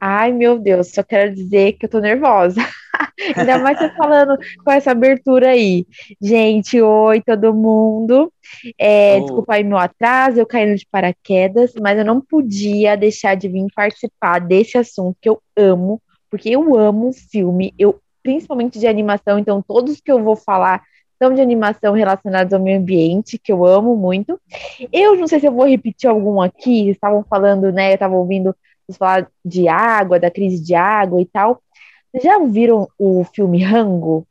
Ai, 0.00 0.32
meu 0.32 0.58
Deus, 0.58 0.90
só 0.90 1.02
quero 1.02 1.34
dizer 1.34 1.74
que 1.74 1.84
eu 1.84 1.90
tô 1.90 2.00
nervosa. 2.00 2.60
Ainda 3.36 3.58
mais 3.58 3.78
você 3.78 3.90
falando 3.90 4.38
com 4.64 4.70
essa 4.70 4.90
abertura 4.92 5.50
aí. 5.50 5.86
Gente, 6.20 6.80
oi, 6.80 7.20
todo 7.20 7.52
mundo. 7.52 8.32
É, 8.78 9.18
Oh. 9.18 9.20
Desculpa 9.20 9.54
aí 9.54 9.64
meu 9.64 9.76
atraso, 9.76 10.40
eu 10.40 10.46
caindo 10.46 10.76
de 10.76 10.86
paraquedas, 10.90 11.72
mas 11.80 11.98
eu 11.98 12.04
não 12.04 12.20
podia 12.20 12.96
deixar 12.96 13.34
de 13.34 13.48
vir 13.48 13.66
participar 13.74 14.38
desse 14.38 14.78
assunto 14.78 15.16
que 15.20 15.28
eu 15.28 15.40
amo, 15.56 16.00
porque 16.30 16.50
eu 16.50 16.76
amo 16.78 17.12
filme, 17.12 17.74
eu 17.78 18.00
principalmente 18.22 18.78
de 18.78 18.86
animação, 18.86 19.38
então 19.38 19.62
todos 19.62 20.00
que 20.00 20.10
eu 20.10 20.22
vou 20.22 20.36
falar 20.36 20.82
de 21.32 21.40
animação 21.40 21.94
relacionados 21.94 22.52
ao 22.52 22.60
meio 22.60 22.78
ambiente, 22.78 23.38
que 23.38 23.52
eu 23.52 23.64
amo 23.64 23.96
muito. 23.96 24.38
Eu 24.92 25.16
não 25.16 25.26
sei 25.26 25.40
se 25.40 25.46
eu 25.46 25.52
vou 25.52 25.66
repetir 25.68 26.08
algum 26.10 26.40
aqui, 26.40 26.90
estavam 26.90 27.24
falando, 27.28 27.70
né, 27.72 27.90
eu 27.90 27.94
estava 27.94 28.14
ouvindo 28.16 28.54
vocês 28.86 28.98
falar 28.98 29.28
de 29.44 29.68
água, 29.68 30.18
da 30.18 30.30
crise 30.30 30.62
de 30.62 30.74
água 30.74 31.20
e 31.20 31.24
tal. 31.26 31.60
Vocês 32.10 32.24
já 32.24 32.38
viram 32.40 32.88
o 32.98 33.24
filme 33.24 33.62
Rango? 33.62 34.26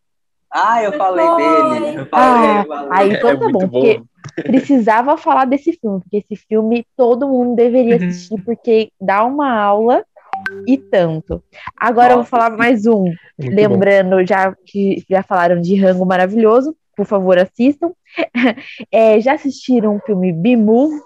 Ah, 0.52 0.84
eu 0.84 0.94
falei 0.94 1.26
dele. 1.36 1.98
Eu 2.00 2.06
falei, 2.06 2.50
Ah, 2.50 2.62
eu 2.62 2.68
falei. 2.68 2.90
aí 2.92 3.10
então 3.14 3.30
É 3.32 3.36
tá 3.36 3.40
bom, 3.50 3.60
muito 3.60 3.72
porque 3.72 3.96
bom. 3.98 4.44
precisava 4.44 5.18
falar 5.18 5.46
desse 5.46 5.74
filme, 5.74 6.00
porque 6.02 6.18
esse 6.18 6.36
filme 6.48 6.86
todo 6.96 7.28
mundo 7.28 7.56
deveria 7.56 7.98
Uhum. 7.98 8.08
assistir, 8.08 8.42
porque 8.44 8.92
dá 9.02 9.24
uma 9.26 9.52
aula 9.52 10.06
e 10.68 10.78
tanto. 10.78 11.44
Agora 11.76 12.14
eu 12.14 12.18
vou 12.18 12.18
Nossa, 12.20 12.30
falar 12.30 12.52
sim. 12.52 12.58
mais 12.58 12.86
um, 12.86 13.04
Muito 13.04 13.18
bom. 13.38 13.56
lembrando 13.56 14.26
já 14.26 14.54
que 14.66 15.04
já 15.10 15.24
falaram 15.24 15.60
de 15.60 15.76
Rango 15.76 16.06
maravilhoso, 16.06 16.76
por 16.96 17.06
favor 17.06 17.38
assistam. 17.38 17.92
É, 18.92 19.20
já 19.20 19.34
assistiram 19.34 19.96
o 19.96 20.00
filme 20.00 20.32
Be-Move, 20.32 21.02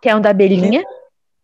que 0.00 0.08
é 0.08 0.16
um 0.16 0.20
da 0.20 0.30
abelhinha? 0.30 0.84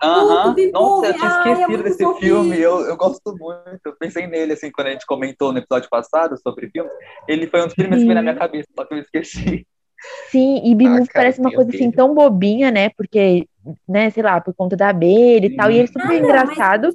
Aham. 0.02 0.52
Muito 0.52 0.72
Nossa, 0.72 1.06
eu 1.06 1.14
tinha 1.14 1.28
Ai, 1.28 1.48
é 1.48 1.52
esquecido 1.52 1.82
desse 1.82 2.18
filme. 2.20 2.58
Eu, 2.58 2.80
eu 2.80 2.96
gosto 2.96 3.36
muito. 3.36 3.80
Eu 3.84 3.96
pensei 3.98 4.26
nele, 4.26 4.52
assim, 4.52 4.70
quando 4.70 4.88
a 4.88 4.90
gente 4.90 5.06
comentou 5.06 5.52
no 5.52 5.58
episódio 5.58 5.88
passado 5.88 6.36
sobre 6.42 6.68
filmes. 6.70 6.92
Ele 7.28 7.46
foi 7.46 7.62
um 7.62 7.66
dos 7.66 7.74
primeiros 7.74 8.02
que 8.02 8.06
veio 8.06 8.14
na 8.14 8.22
minha 8.22 8.36
cabeça, 8.36 8.68
só 8.74 8.84
que 8.84 8.94
eu 8.94 8.98
esqueci. 8.98 9.66
Sim, 10.30 10.60
e 10.64 10.74
Be-Move 10.74 11.08
Ah, 11.08 11.12
parece 11.14 11.40
uma 11.40 11.48
tem 11.50 11.56
coisa 11.56 11.70
assim 11.74 11.90
tão 11.90 12.14
bobinha, 12.14 12.70
né? 12.70 12.90
Porque, 12.90 13.48
né, 13.88 14.10
sei 14.10 14.22
lá, 14.22 14.40
por 14.40 14.54
conta 14.54 14.76
da 14.76 14.90
abelha 14.90 15.46
e 15.46 15.56
tal, 15.56 15.70
e 15.70 15.80
é 15.80 15.86
super 15.86 16.10
Ah, 16.10 16.16
engraçado, 16.16 16.90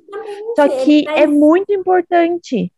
só 0.56 0.68
que 0.84 1.06
é 1.10 1.26
muito 1.26 1.74
importante. 1.74 2.72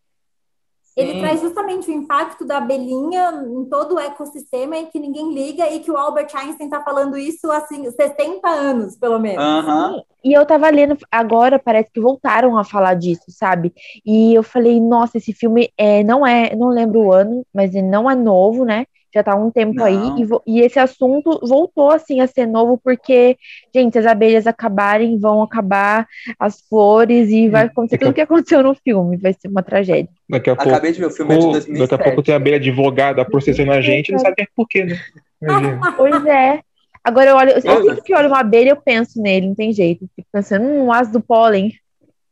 Ele 0.96 1.14
Sim. 1.14 1.20
traz 1.20 1.42
justamente 1.42 1.90
o 1.90 1.94
impacto 1.94 2.46
da 2.46 2.58
abelhinha 2.58 3.44
em 3.48 3.66
todo 3.66 3.96
o 3.96 4.00
ecossistema 4.00 4.78
e 4.78 4.86
que 4.86 5.00
ninguém 5.00 5.34
liga 5.34 5.70
e 5.72 5.80
que 5.80 5.92
o 5.92 5.98
Albert 5.98 6.30
Einstein 6.36 6.68
está 6.68 6.82
falando 6.84 7.18
isso 7.18 7.52
há 7.52 7.58
assim, 7.58 7.90
60 7.90 8.48
anos, 8.48 8.98
pelo 8.98 9.20
menos. 9.20 9.44
Aham. 9.44 10.02
E 10.24 10.32
eu 10.32 10.46
tava 10.46 10.70
lendo 10.70 10.98
agora, 11.12 11.60
parece 11.60 11.92
que 11.92 12.00
voltaram 12.00 12.58
a 12.58 12.64
falar 12.64 12.94
disso, 12.94 13.26
sabe? 13.28 13.74
E 14.06 14.34
eu 14.34 14.44
falei, 14.44 14.80
nossa, 14.80 15.18
esse 15.18 15.34
filme 15.34 15.70
é, 15.78 16.04
não 16.04 16.26
é, 16.26 16.56
não 16.56 16.70
lembro 16.70 17.02
o 17.02 17.12
ano, 17.12 17.46
mas 17.54 17.76
ele 17.76 17.88
não 17.88 18.10
é 18.10 18.16
novo, 18.16 18.64
né? 18.64 18.86
Já 19.14 19.22
tá 19.24 19.34
há 19.34 19.36
um 19.36 19.52
tempo 19.52 19.84
aí, 19.84 19.96
Não. 19.96 20.18
e, 20.18 20.26
vo- 20.26 20.42
e 20.48 20.60
esse 20.62 20.80
assunto 20.80 21.40
voltou 21.48 21.92
assim 21.92 22.20
a 22.20 22.26
ser 22.28 22.48
novo, 22.48 22.80
porque, 22.84 23.38
gente, 23.74 23.98
as 24.00 24.06
abelhas 24.08 24.48
acabarem, 24.48 25.20
vão 25.20 25.42
acabar 25.44 26.08
as 26.40 26.62
flores 26.68 27.30
e 27.30 27.48
vai 27.48 27.66
acontecer 27.66 28.00
tudo 28.00 28.10
o 28.10 28.14
que 28.14 28.22
aconteceu 28.22 28.64
no 28.64 28.74
filme, 28.74 29.18
vai 29.18 29.34
ser 29.34 29.48
uma 29.50 29.62
tragédia. 29.62 30.10
Daqui 30.28 30.50
a 30.50 30.56
pouco, 30.56 30.70
Acabei 30.72 30.92
de 30.94 31.00
ver 31.00 31.06
o 31.06 31.12
filme 31.12 31.36
é 31.36 31.38
de 31.38 31.46
ou- 31.46 31.52
2007. 31.52 31.90
daqui 31.92 32.02
a 32.02 32.06
pouco 32.06 32.24
tem 32.24 32.34
a 32.34 32.38
abelha 32.38 32.58
advogada 32.58 33.24
processando 33.24 33.72
a 33.72 33.82
gente, 33.82 34.12
não 34.12 34.20
sabe 34.20 34.48
por 34.56 34.68
quê, 34.68 34.84
né? 34.84 34.98
Imagina. 35.42 35.80
Pois 35.98 36.26
é. 36.26 36.62
Agora 37.04 37.30
eu 37.32 37.36
olho, 37.36 37.52
eu 37.52 37.62
sempre 37.62 38.02
que 38.02 38.16
olho 38.16 38.30
uma 38.30 38.40
abelha, 38.40 38.70
eu 38.70 38.78
penso 38.78 39.22
nele, 39.22 39.48
não 39.48 39.56
tem 39.56 39.72
jeito. 39.74 40.10
Fico 40.16 40.28
pensando, 40.32 40.66
hum, 40.66 40.86
um 40.86 40.92
as 40.92 41.12
do 41.12 41.22
pólen. 41.22 41.74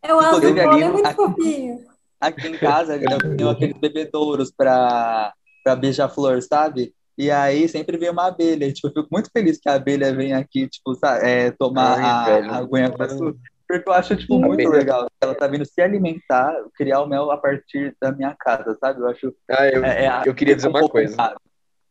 É 0.01 0.15
o 0.15 0.19
azul 0.19 0.37
Inclusive, 0.39 0.63
pólen, 0.63 0.83
é 0.83 0.89
muito 0.89 1.05
aqui- 1.05 1.15
fofinho. 1.15 1.79
Aqui 2.19 2.47
em 2.47 2.57
casa 2.57 2.95
eu 2.97 3.35
tenho 3.35 3.49
aqueles 3.49 3.77
bebedouros 3.77 4.51
pra, 4.51 5.33
pra 5.63 5.75
beija-flor, 5.75 6.41
sabe? 6.41 6.93
E 7.17 7.29
aí 7.29 7.67
sempre 7.67 7.97
vem 7.97 8.09
uma 8.09 8.27
abelha. 8.27 8.65
E, 8.65 8.73
tipo, 8.73 8.87
eu 8.87 8.93
fico 8.93 9.07
muito 9.11 9.29
feliz 9.31 9.59
que 9.59 9.69
a 9.69 9.75
abelha 9.75 10.13
vem 10.13 10.33
aqui, 10.33 10.67
tipo, 10.67 10.95
sa- 10.95 11.17
é, 11.17 11.51
tomar 11.51 11.97
Ai, 11.99 12.03
a, 12.49 12.57
aguinha 12.57 12.89
com 12.91 13.03
açúcar. 13.03 13.37
Porque 13.67 13.87
eu 13.89 13.93
acho, 13.93 14.15
tipo, 14.17 14.37
muito 14.39 14.61
Abelha. 14.67 14.69
legal. 14.79 15.07
Ela 15.21 15.33
tá 15.35 15.47
vindo 15.47 15.63
se 15.65 15.81
alimentar, 15.81 16.53
criar 16.75 17.01
o 17.01 17.07
mel 17.07 17.31
a 17.31 17.37
partir 17.37 17.95
da 18.01 18.11
minha 18.11 18.35
casa, 18.37 18.77
sabe? 18.81 18.99
Eu 18.99 19.07
acho. 19.07 19.33
Ah, 19.49 19.65
eu, 19.67 19.85
É, 19.85 20.05
é- 20.07 20.21
eu 20.25 20.33
queria 20.35 20.55
dizer 20.55 20.67
um 20.67 20.71
uma 20.71 20.89
coisa. 20.89 21.13
errado. 21.13 21.37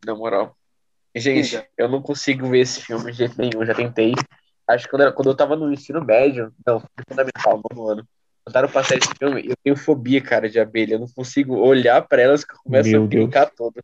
na 0.05 0.15
moral. 0.15 0.55
Gente, 1.15 1.49
Diga. 1.51 1.67
eu 1.77 1.87
não 1.89 2.01
consigo 2.01 2.47
ver 2.49 2.59
esse 2.59 2.81
filme 2.81 3.11
de 3.11 3.17
jeito 3.19 3.35
nenhum, 3.37 3.65
já 3.65 3.73
tentei. 3.75 4.13
Acho 4.67 4.85
que 4.85 4.89
quando, 4.91 5.01
era- 5.01 5.11
quando 5.11 5.29
eu 5.29 5.35
tava 5.35 5.55
no 5.55 5.71
ensino 5.71 6.03
médio, 6.03 6.51
não, 6.65 6.81
fundamental, 7.09 7.61
no 7.73 7.87
ano, 7.87 8.03
tentaram 8.45 8.69
passar 8.69 8.97
esse 8.97 9.09
filme, 9.17 9.43
eu 9.47 9.55
tenho 9.63 9.75
fobia, 9.75 10.21
cara, 10.21 10.49
de 10.49 10.59
abelha. 10.59 10.95
Eu 10.95 10.99
não 10.99 11.07
consigo 11.07 11.55
olhar 11.57 12.01
pra 12.07 12.21
elas 12.21 12.43
que 12.43 12.53
eu 12.53 12.57
começo 12.63 12.89
Meu 12.89 13.03
a 13.03 13.07
brincar 13.07 13.49
todo. 13.51 13.81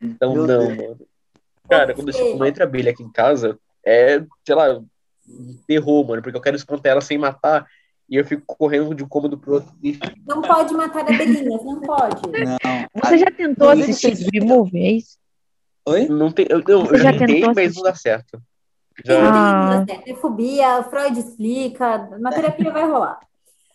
Então, 0.00 0.34
Meu 0.34 0.46
não, 0.46 0.66
Deus. 0.68 0.76
mano. 0.78 0.98
Cara, 1.68 1.94
quando, 1.94 2.12
Você- 2.12 2.30
quando 2.30 2.46
entra 2.46 2.64
abelha 2.64 2.90
aqui 2.92 3.02
em 3.02 3.12
casa, 3.12 3.58
é, 3.84 4.22
sei 4.46 4.54
lá, 4.54 4.80
terror, 5.66 6.06
mano, 6.06 6.22
porque 6.22 6.36
eu 6.36 6.40
quero 6.40 6.56
espantar 6.56 6.92
ela 6.92 7.00
sem 7.00 7.18
matar 7.18 7.66
e 8.08 8.16
eu 8.16 8.24
fico 8.24 8.42
correndo 8.46 8.94
de 8.94 9.04
um 9.04 9.08
cômodo 9.08 9.36
pro 9.36 9.54
outro. 9.54 9.70
E 9.82 9.98
Não 10.26 10.40
pode 10.40 10.72
matar 10.72 11.02
abelhinhas, 11.02 11.62
não 11.64 11.80
pode. 11.80 12.22
Não. 12.22 13.02
Você 13.04 13.18
já 13.18 13.26
tentou 13.30 13.68
Inclusive, 13.70 13.90
assistir 13.90 14.16
vocês 14.16 14.30
B-Movie, 14.30 14.78
é 14.86 14.92
isso? 14.92 15.18
Oi? 15.86 16.06
não 16.08 16.30
tem, 16.32 16.46
eu, 16.48 16.58
não, 16.66 16.84
Você 16.86 16.94
eu 16.94 16.98
já 16.98 17.12
já 17.12 17.18
tentei, 17.18 17.34
tentou 17.36 17.48
mas 17.54 17.58
assistir? 17.58 17.76
não 17.76 17.82
dá 17.84 17.94
certo. 17.94 18.42
Já, 19.04 19.78
Ah. 19.80 19.84
tem, 19.86 20.00
tem 20.00 20.16
fobia, 20.16 20.82
Freud 20.84 21.18
explica, 21.18 22.08
uma 22.18 22.30
terapia 22.30 22.70
vai 22.72 22.82
rolar. 22.88 23.20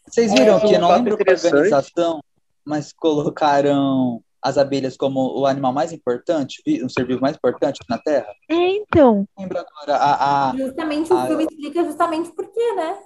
Vocês 0.07 0.31
viram 0.33 0.57
É, 0.57 0.59
que 0.59 0.73
eu 0.73 0.79
não 0.79 0.91
lembro 0.91 1.13
interessante. 1.13 1.53
organização, 1.55 2.23
mas 2.65 2.91
colocaram 2.93 4.21
as 4.41 4.57
abelhas 4.57 4.97
como 4.97 5.39
o 5.39 5.45
animal 5.45 5.71
mais 5.71 5.93
importante, 5.93 6.61
um 6.83 6.89
ser 6.89 7.05
vivo 7.07 7.21
mais 7.21 7.35
importante 7.37 7.79
na 7.89 7.97
Terra? 7.97 8.27
É, 8.49 8.55
então. 8.75 9.25
Não 9.37 9.43
lembro 9.43 9.59
agora. 9.59 9.95
A, 9.97 10.49
a- 10.51 10.55
Justamente 10.57 11.13
o 11.13 11.17
Ah, 11.17 11.27
filme 11.27 11.43
explica 11.45 11.83
justamente 11.85 12.31
por 12.33 12.45
quê, 12.51 12.73
né? 12.75 12.99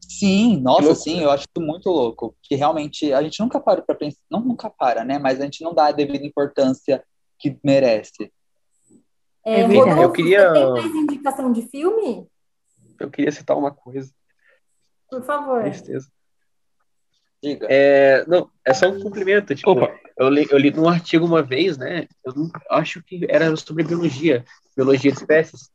Sim, 0.00 0.60
nossa, 0.60 0.94
sim, 0.94 1.20
eu 1.20 1.30
acho 1.30 1.44
isso 1.54 1.66
muito 1.66 1.90
louco. 1.90 2.34
Que 2.42 2.54
realmente 2.54 3.12
a 3.12 3.20
gente 3.22 3.40
nunca 3.40 3.60
para 3.60 3.82
pra 3.82 3.94
pensar, 3.94 4.20
não 4.30 4.40
nunca 4.40 4.70
para, 4.70 5.04
né? 5.04 5.18
Mas 5.18 5.40
a 5.40 5.44
gente 5.44 5.62
não 5.62 5.74
dá 5.74 5.86
a 5.86 5.92
devida 5.92 6.24
importância 6.24 7.04
que 7.38 7.58
merece. 7.62 8.32
É, 9.44 9.60
É. 9.60 9.66
Rodolfo, 9.66 10.02
Eu 10.02 10.12
queria- 10.12 10.48
Você 10.50 10.54
tem 10.54 10.72
mais 10.72 10.94
indicação 10.94 11.52
de 11.52 11.62
filme? 11.68 12.26
eu 13.00 13.10
queria 13.10 13.30
citar 13.32 13.56
uma 13.56 13.70
coisa, 13.72 14.10
Por 15.10 15.22
favor. 15.24 15.62
tristeza. 15.62 16.08
Diga. 17.42 17.66
É, 17.70 18.24
não, 18.26 18.50
é 18.64 18.74
só 18.74 18.88
um 18.88 19.00
cumprimento. 19.00 19.54
Tipo, 19.54 19.70
Opa, 19.72 19.94
eu 20.16 20.28
li, 20.28 20.46
eu 20.50 20.58
li 20.58 20.70
num 20.70 20.88
artigo 20.88 21.24
uma 21.24 21.42
vez, 21.42 21.78
né? 21.78 22.06
Eu 22.24 22.34
não- 22.34 22.50
acho 22.70 23.02
que 23.02 23.26
era 23.28 23.54
sobre 23.56 23.84
biologia, 23.84 24.44
biologia 24.76 25.12
de 25.12 25.18
espécies. 25.18 25.70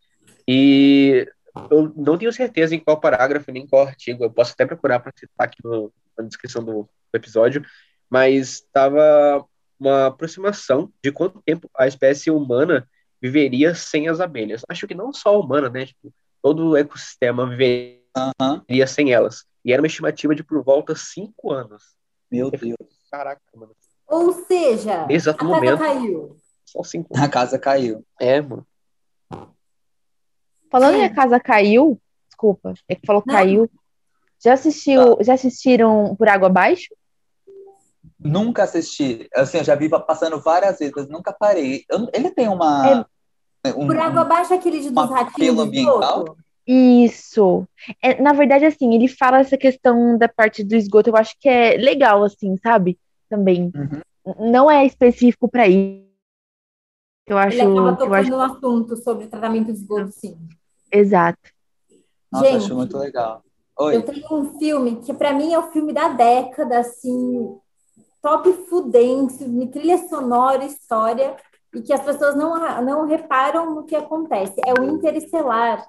E 0.47 1.25
eu 1.71 1.93
não 1.95 2.17
tenho 2.17 2.33
certeza 2.33 2.75
em 2.75 2.79
qual 2.79 2.99
parágrafo 2.99 3.51
nem 3.51 3.65
qual 3.65 3.87
artigo. 3.87 4.23
Eu 4.23 4.31
posso 4.31 4.51
até 4.51 4.65
procurar 4.65 4.99
para 4.99 5.13
citar 5.15 5.47
aqui 5.47 5.57
no- 5.63 5.91
na 6.17 6.25
descrição 6.25 6.63
do, 6.63 6.83
do 6.83 7.15
episódio, 7.15 7.63
mas 8.09 8.55
estava 8.55 9.45
uma 9.79 10.07
aproximação 10.07 10.91
de 11.03 11.11
quanto 11.11 11.41
tempo 11.45 11.69
a 11.77 11.87
espécie 11.87 12.29
humana 12.29 12.87
viveria 13.21 13.73
sem 13.73 14.09
as 14.09 14.19
abelhas. 14.19 14.63
Acho 14.67 14.85
que 14.87 14.93
não 14.93 15.13
só 15.13 15.29
a 15.35 15.39
humana, 15.39 15.69
né? 15.69 15.85
Tipo, 15.85 16.13
todo 16.41 16.71
o 16.71 16.77
ecossistema 16.77 17.49
viveria 17.49 18.87
sem 18.87 19.13
elas. 19.13 19.45
E 19.63 19.71
era 19.71 19.81
uma 19.81 19.87
estimativa 19.87 20.35
de 20.35 20.43
por 20.43 20.63
volta 20.63 20.95
cinco 20.95 21.51
anos. 21.51 21.83
Meu 22.31 22.49
Deus. 22.51 22.75
Caraca, 23.11 23.41
mano. 23.55 23.75
Ou 24.07 24.33
seja, 24.45 25.07
Exato 25.09 25.43
a 25.45 25.47
casa 25.47 25.55
momento. 25.55 25.79
caiu. 25.79 26.37
Só 26.65 26.83
cinco 26.83 27.15
anos. 27.15 27.27
A 27.27 27.31
casa 27.31 27.59
caiu. 27.59 28.05
É, 28.19 28.41
mano. 28.41 28.65
Falando 30.71 30.95
em. 30.95 31.03
A 31.05 31.13
Casa 31.13 31.39
Caiu, 31.39 32.01
desculpa, 32.27 32.73
é 32.89 32.95
que 32.95 33.05
falou 33.05 33.23
Não. 33.25 33.33
caiu. 33.35 33.69
Já 34.43 34.53
assistiu, 34.53 35.17
já 35.21 35.35
assistiram 35.35 36.15
Por 36.17 36.27
Água 36.27 36.47
Abaixo? 36.47 36.93
Nunca 38.19 38.63
assisti. 38.63 39.29
Assim, 39.35 39.59
eu 39.59 39.63
já 39.63 39.75
vi 39.75 39.87
passando 39.89 40.39
várias 40.41 40.79
vezes, 40.79 40.93
mas 40.95 41.07
nunca 41.07 41.31
parei. 41.31 41.85
Eu- 41.89 42.07
ele 42.13 42.31
tem 42.31 42.47
uma. 42.49 43.05
um- 43.65 43.87
Por 43.87 43.97
água 43.97 44.21
abaixo 44.21 44.53
aquele 44.53 44.79
de 44.81 44.89
dos 44.89 45.09
ratinhos 45.09 45.59
ambiental? 45.59 46.35
Isso. 46.65 47.67
É, 48.01 48.21
na 48.21 48.33
verdade, 48.33 48.65
assim, 48.65 48.93
ele 48.93 49.07
fala 49.07 49.39
essa 49.39 49.57
questão 49.57 50.17
da 50.17 50.29
parte 50.29 50.63
do 50.63 50.75
esgoto, 50.75 51.09
eu 51.09 51.17
acho 51.17 51.35
que 51.39 51.49
é 51.49 51.75
legal, 51.77 52.23
assim, 52.23 52.55
sabe? 52.57 52.97
Também. 53.29 53.71
Uhum. 53.75 54.51
Não 54.51 54.71
é 54.71 54.85
específico 54.85 55.49
para 55.49 55.67
isso. 55.67 56.03
Eu 57.25 57.37
acho, 57.37 57.57
Ele 57.57 57.61
acaba 57.61 57.79
eu 57.79 58.13
acho 58.13 58.29
tocando 58.29 58.29
no 58.29 58.41
assunto 58.41 58.97
sobre 58.97 59.27
tratamento 59.27 59.67
de 59.67 59.79
esgoto, 59.79 60.11
sim. 60.11 60.37
exato. 60.91 61.39
Nossa, 62.31 62.45
Gente, 62.45 62.65
acho 62.65 62.75
muito 62.75 62.97
legal. 62.97 63.41
Eu 63.77 63.85
Oi. 63.85 64.01
tenho 64.01 64.27
um 64.31 64.57
filme 64.59 64.97
que 64.97 65.13
para 65.13 65.33
mim 65.33 65.53
é 65.53 65.59
o 65.59 65.71
filme 65.71 65.93
da 65.93 66.09
década, 66.09 66.79
assim, 66.79 67.57
top 68.21 68.51
fudense, 68.69 69.47
me 69.47 69.67
trilha 69.67 69.97
sonora, 70.07 70.65
história, 70.65 71.35
e 71.73 71.81
que 71.81 71.93
as 71.93 72.03
pessoas 72.03 72.35
não, 72.35 72.81
não 72.81 73.07
reparam 73.07 73.73
no 73.73 73.83
que 73.83 73.95
acontece. 73.95 74.55
É 74.65 74.73
o 74.79 74.83
Interestelar. 74.83 75.83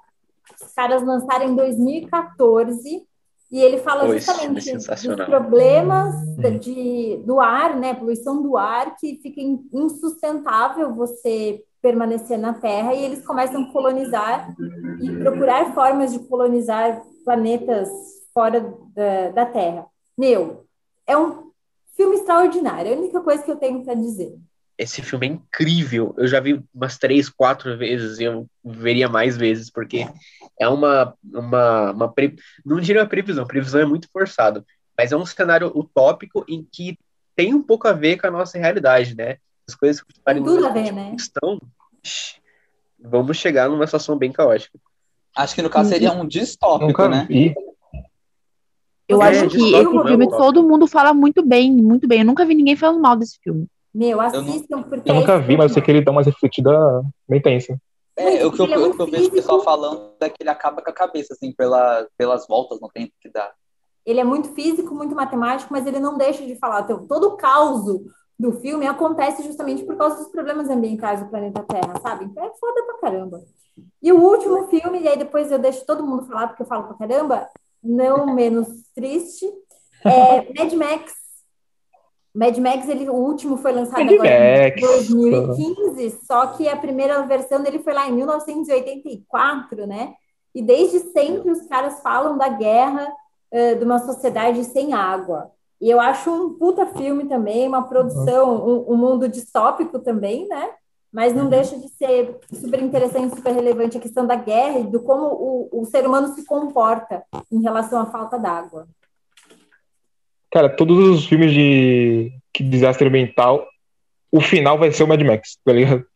Os 0.63 0.73
caras 0.73 1.03
lançaram 1.03 1.47
em 1.47 1.55
2014 1.57 3.07
e 3.51 3.61
ele 3.61 3.79
fala 3.79 4.01
filme 4.01 4.17
é 4.17 4.21
justamente 4.21 4.73
dos 5.09 5.17
problemas 5.27 6.37
da- 6.37 6.49
de, 6.51 7.17
do 7.25 7.41
ar, 7.41 7.77
né? 7.77 7.95
Poluição 7.95 8.43
do 8.43 8.57
ar, 8.57 8.97
que 8.97 9.17
fica 9.23 9.41
in- 9.41 9.69
insustentável 9.73 10.95
você 10.95 11.63
permanecer 11.81 12.39
na 12.39 12.55
Terra, 12.55 12.95
e 12.95 13.05
eles 13.05 13.25
começam 13.27 13.63
a 13.63 13.73
colonizar 13.73 14.55
e 15.01 15.11
procurar 15.19 15.75
formas 15.75 16.13
de 16.13 16.19
colonizar 16.21 17.03
planetas 17.25 17.89
fora 18.33 18.61
da, 18.95 19.31
da 19.31 19.47
Terra. 19.47 19.87
Meu, 20.17 20.65
é 21.07 21.17
um 21.17 21.51
filme 21.95 22.17
extraordinário. 22.17 22.91
É 22.91 22.95
a 22.95 22.99
única 22.99 23.21
coisa 23.21 23.43
que 23.43 23.51
eu 23.51 23.57
tenho 23.57 23.85
para 23.85 23.95
dizer. 23.95 24.35
Esse 24.77 25.03
filme 25.03 25.27
é 25.27 25.31
incrível. 25.31 26.15
Eu 26.19 26.27
já 26.27 26.41
vi 26.41 26.61
umas 26.75 26.99
três, 26.99 27.29
quatro 27.29 27.77
vezes 27.79 28.19
e 28.19 28.25
eu 28.25 28.47
veria 28.65 29.09
mais 29.09 29.37
vezes, 29.37 29.71
porque 29.71 30.07
é 30.59 30.69
uma. 30.69 31.15
uma, 31.33 31.91
uma 31.93 32.13
pre... 32.13 32.35
Não 32.65 32.81
diria 32.81 33.03
uma 33.03 33.09
previsão, 33.09 33.47
previsão 33.47 33.81
é 33.81 33.85
muito 33.85 34.09
forçado, 34.13 34.65
mas 34.99 35.13
é 35.13 35.17
um 35.17 35.27
cenário 35.27 35.71
utópico 35.75 36.45
em 36.49 36.67
que 36.71 36.99
tem 37.37 37.55
um 37.55 37.63
pouco 37.63 37.87
a 37.87 37.93
ver 37.93 38.17
com 38.19 38.27
a 38.27 38.31
nossa 38.31 38.59
realidade, 38.59 39.17
né? 39.17 39.37
As 39.69 39.75
coisas 39.75 40.03
que 40.03 40.13
tudo 40.13 40.67
a 40.67 40.71
ver, 40.71 40.93
né? 40.93 41.15
estão. 41.17 41.61
Vamos 42.99 43.37
chegar 43.37 43.69
numa 43.69 43.87
situação 43.87 44.17
bem 44.17 44.33
caótica. 44.33 44.79
Acho 45.37 45.55
que 45.55 45.63
no 45.63 45.71
caso 45.71 45.91
seria 45.91 46.13
um 46.13 46.27
distópico, 46.27 46.87
Nunca 46.87 47.09
né? 47.09 47.27
vi. 47.29 47.55
Eu 49.09 49.23
É, 49.23 49.29
acho 49.29 49.49
que 49.49 49.59
mesmo, 49.59 50.07
filme 50.07 50.29
todo 50.29 50.63
mundo 50.63 50.87
fala 50.87 51.13
muito 51.13 51.45
bem, 51.45 51.71
muito 51.71 52.07
bem. 52.07 52.21
Eu 52.21 52.25
nunca 52.25 52.45
vi 52.45 52.55
ninguém 52.55 52.77
falando 52.77 53.01
mal 53.01 53.17
desse 53.17 53.39
filme. 53.43 53.67
Meu, 53.95 54.17
não- 54.17 54.25
assistam, 54.25 54.83
porque 54.83 55.11
Eu 55.11 55.15
é 55.15 55.19
nunca 55.19 55.39
vi, 55.39 55.57
mas 55.57 55.71
eu 55.71 55.75
sei 55.75 55.83
que 55.83 55.91
ele 55.91 56.03
dá 56.03 56.11
umas 56.11 56.27
refletidas 56.27 56.75
bem 57.29 57.41
tensa. 57.41 57.79
É, 58.17 58.47
o 58.47 58.53
que 58.53 58.63
eu, 58.63 58.67
é 58.67 58.79
o 58.79 58.95
que 58.95 59.03
eu 59.03 59.07
vejo 59.07 59.29
o 59.29 59.33
pessoal 59.33 59.61
falando 59.61 60.13
é 60.21 60.29
que 60.29 60.37
ele 60.41 60.51
acaba 60.51 60.81
com 60.81 60.91
a 60.91 60.95
cabeça, 60.95 61.35
assim, 61.35 61.53
pela, 61.53 62.07
pelas 62.17 62.47
voltas 62.47 62.81
no 62.81 62.89
tempo 62.89 63.13
que 63.21 63.29
dá. 63.29 63.53
ele 64.07 64.21
é 64.21 64.25
muito 64.25 64.53
físico, 64.55 64.95
muito 64.95 65.15
matemático, 65.15 65.73
mas 65.73 65.87
ele 65.87 65.99
não 65.99 66.17
deixa 66.17 66.45
de 66.45 66.57
falar. 66.57 66.83
Então, 66.83 67.07
todo 67.07 67.29
o 67.29 67.37
caos 67.37 67.85
do 68.39 68.53
filme 68.61 68.87
acontece 68.87 69.43
justamente 69.43 69.85
por 69.85 69.97
causa 69.97 70.17
dos 70.17 70.29
problemas 70.29 70.69
ambientais 70.69 71.21
do 71.21 71.29
planeta 71.29 71.63
Terra, 71.63 71.95
sabe? 72.03 72.25
Então 72.25 72.45
é 72.45 72.53
foda 72.59 72.83
pra 72.85 72.99
caramba. 72.99 73.43
E 74.03 74.13
o 74.13 74.21
último 74.21 74.69
filme, 74.69 75.01
e 75.01 75.09
aí 75.09 75.17
depois 75.17 75.51
eu 75.51 75.59
deixo 75.59 75.85
todo 75.87 76.07
mundo 76.07 76.27
falar, 76.27 76.49
porque 76.49 76.63
eu 76.63 76.67
falo 76.67 76.85
pra 76.85 76.97
caramba, 77.09 77.49
não 77.83 78.35
menos 78.35 78.69
triste, 78.95 79.47
é 80.05 80.43
Mad 80.55 80.73
Max. 80.75 81.24
Mad 82.35 82.59
Max, 82.59 82.89
ele, 82.89 83.09
o 83.09 83.15
último 83.15 83.57
foi 83.57 83.73
lançado 83.73 84.05
Mad 84.05 84.13
agora 84.13 84.29
em 84.29 84.65
Max. 84.65 84.81
2015, 84.81 86.19
só 86.27 86.49
que 86.49 86.69
a 86.69 86.77
primeira 86.77 87.23
versão 87.23 87.63
dele 87.63 87.79
foi 87.79 87.93
lá 87.93 88.09
em 88.09 88.13
1984, 88.13 89.87
né? 89.87 90.15
E 90.53 90.61
desde 90.61 90.99
sempre 91.13 91.51
os 91.51 91.63
caras 91.69 92.01
falam 92.01 92.37
da 92.37 92.49
guerra 92.49 93.07
eh, 93.53 93.77
de 93.77 93.85
uma 93.85 94.01
sociedade 94.01 94.65
sem 94.65 94.93
água. 94.93 95.53
E 95.81 95.89
eu 95.89 96.01
acho 96.01 96.31
um 96.31 96.55
puta 96.55 96.87
filme 96.87 97.27
também, 97.27 97.69
uma 97.69 97.87
produção, 97.87 98.67
um, 98.67 98.95
um 98.95 98.97
mundo 98.97 99.29
distópico 99.29 99.99
também, 100.01 100.49
né? 100.49 100.71
Mas 101.13 101.33
não 101.33 101.49
deixa 101.49 101.79
de 101.79 101.89
ser 101.89 102.41
super 102.53 102.83
interessante, 102.83 103.37
super 103.37 103.53
relevante 103.53 103.97
a 103.97 104.01
questão 104.01 104.27
da 104.27 104.35
guerra 104.35 104.81
e 104.81 104.85
do 104.85 105.01
como 105.01 105.27
o, 105.27 105.83
o 105.83 105.85
ser 105.85 106.05
humano 106.05 106.35
se 106.35 106.45
comporta 106.45 107.23
em 107.53 107.63
relação 107.63 108.01
à 108.01 108.07
falta 108.07 108.37
d'água. 108.37 108.89
Cara, 110.55 110.69
todos 110.69 110.97
os 111.09 111.27
filmes 111.27 111.53
de 111.53 112.33
que 112.53 112.63
desastre 112.63 113.09
ambiental, 113.09 113.67
o 114.31 114.41
final 114.41 114.79
vai 114.79 114.93
ser 114.93 115.03
o 115.03 115.09
Mad 115.09 115.21
Max, 115.21 115.59
tá 115.65 115.73
ligado? 115.73 116.07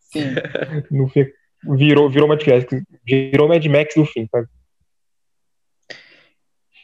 Sim. 0.00 0.34
No 0.90 1.06
fim, 1.08 1.26
virou, 1.76 2.08
virou 2.08 2.26
Mad 2.26 2.42
Max, 2.46 2.64
virou 3.04 3.46
Mad 3.46 3.62
Max 3.66 3.96
no 3.96 4.06
fim, 4.06 4.26
tá? 4.26 4.42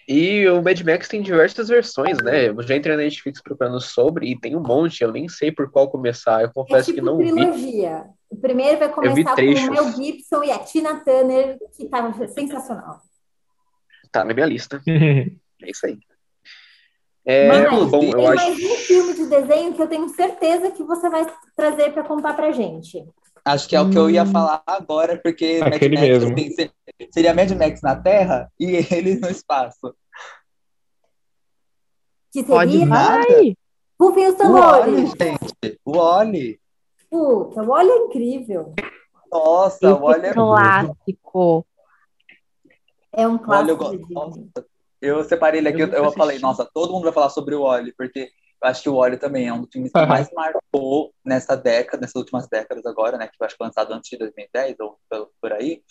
E 0.07 0.47
o 0.47 0.63
Mad 0.63 0.79
Max 0.83 1.09
tem 1.09 1.23
diversas 1.23 1.69
versões, 1.69 2.19
né? 2.23 2.49
Eu 2.51 2.63
já 2.63 2.77
entrei 2.77 2.95
na 2.95 3.05
Netflix 3.05 3.41
procurando 3.41 3.81
sobre 3.81 4.31
e 4.31 4.39
tem 4.39 4.55
um 4.55 4.61
monte, 4.61 5.01
eu 5.01 5.11
nem 5.11 5.27
sei 5.31 5.51
por 5.51 5.71
qual 5.71 5.91
começar. 5.91 6.43
Eu 6.43 6.49
É 6.49 6.53
confesso 6.53 6.93
tipo 6.93 6.99
que 6.99 7.05
não 7.07 7.17
vi. 7.17 7.33
trilogia. 7.33 8.05
O 8.29 8.37
primeiro 8.37 8.79
vai 8.79 8.89
vi 8.89 8.95
começar 8.95 9.35
com 9.35 9.43
o 9.43 9.71
Mel 9.71 9.93
Gibson 9.93 10.45
e 10.45 10.51
a 10.51 10.59
Tina 10.59 11.03
Turner, 11.03 11.57
que 11.75 11.89
tá 11.89 12.13
sensacional. 12.29 13.01
Tá 14.13 14.23
na 14.25 14.35
minha 14.35 14.47
lista. 14.47 14.83
É 15.63 15.71
isso 15.71 15.87
aí. 15.87 15.99
É, 17.27 17.49
Mas 17.49 17.91
bom, 17.91 18.01
tem 18.01 18.11
eu 18.11 18.27
acho. 18.29 18.37
mais 18.37 18.59
um 18.63 18.77
filme 18.77 19.15
de 19.15 19.27
desenho 19.27 19.73
que 19.75 19.81
eu 19.83 19.89
tenho 19.89 20.09
certeza 20.11 20.71
que 20.71 20.83
você 20.83 21.09
vai 21.09 21.27
trazer 21.57 21.93
para 21.93 22.05
contar 22.05 22.35
pra 22.35 22.53
gente. 22.53 23.03
Acho 23.45 23.69
que 23.69 23.75
é 23.77 23.81
o 23.81 23.91
que 23.91 23.97
eu 23.99 24.11
ia 24.11 24.23
Hum. 24.25 24.27
falar 24.33 24.63
agora, 24.67 25.19
porque 25.23 25.59
Mad 25.61 25.73
Max, 25.73 25.91
mesmo. 25.91 26.33
assim, 26.33 26.51
se- 26.51 26.71
seria 27.11 27.35
Mad 27.35 27.51
Max 27.53 27.81
na 27.83 27.97
Terra 27.97 28.51
e 28.61 28.65
eles 28.93 29.21
no 29.21 29.29
espaço. 29.31 29.95
Que 32.33 32.43
Pode 32.43 32.73
seria 32.73 32.87
vai. 32.87 33.57
Rufem 34.01 34.27
os 34.29 34.35
O 34.41 34.53
Wally, 34.53 34.85
tambores. 34.97 35.11
gente. 35.21 35.79
O 35.85 35.97
Wally. 35.99 36.61
Puta, 37.11 37.63
o 37.63 37.67
Wally 37.67 37.91
é 37.91 37.97
incrível. 37.99 38.75
Nossa, 39.31 39.95
o 39.95 40.01
Wally 40.01 40.21
Esse 40.21 40.31
é 40.31 40.33
clássico. 40.35 41.67
É 43.13 43.29
um 43.29 43.39
Olha, 43.47 43.71
eu, 43.71 43.77
clássico. 43.77 43.77
gosto- 43.77 43.99
de 44.09 44.15
nossa. 44.15 44.64
Eu 45.05 45.25
separei 45.25 45.61
ele 45.61 45.69
aqui, 45.69 45.81
Eu 45.83 45.89
eu, 45.89 46.13
falei, 46.13 46.39
nossa, 46.39 46.69
todo 46.73 46.93
mundo 46.93 47.05
vai 47.05 47.13
falar 47.13 47.31
sobre 47.31 47.55
o 47.55 47.63
Wally, 47.63 47.93
porque 47.97 48.31
eu 48.63 48.69
acho 48.69 48.83
que 48.83 48.89
o 48.89 48.97
Wally 48.97 49.19
também 49.19 49.47
é 49.47 49.53
um 49.53 49.61
dos 49.61 49.71
filmes 49.71 49.93
que 49.93 50.07
mais 50.07 50.31
marcou 50.33 51.13
nessa 51.25 51.57
década, 51.57 52.01
nessas 52.01 52.17
últimas 52.17 52.49
décadas 52.49 52.85
agora, 52.87 53.19
né? 53.19 53.29
Que 53.29 53.35
eu 53.39 53.45
acho 53.45 53.55
que 53.55 53.59
foi 53.59 53.67
lançado 53.67 53.93
antes 53.93 54.09
de 54.09 54.17
2010 54.17 54.77
ou 54.81 54.99
por, 55.41 55.53
aí. 55.53 55.83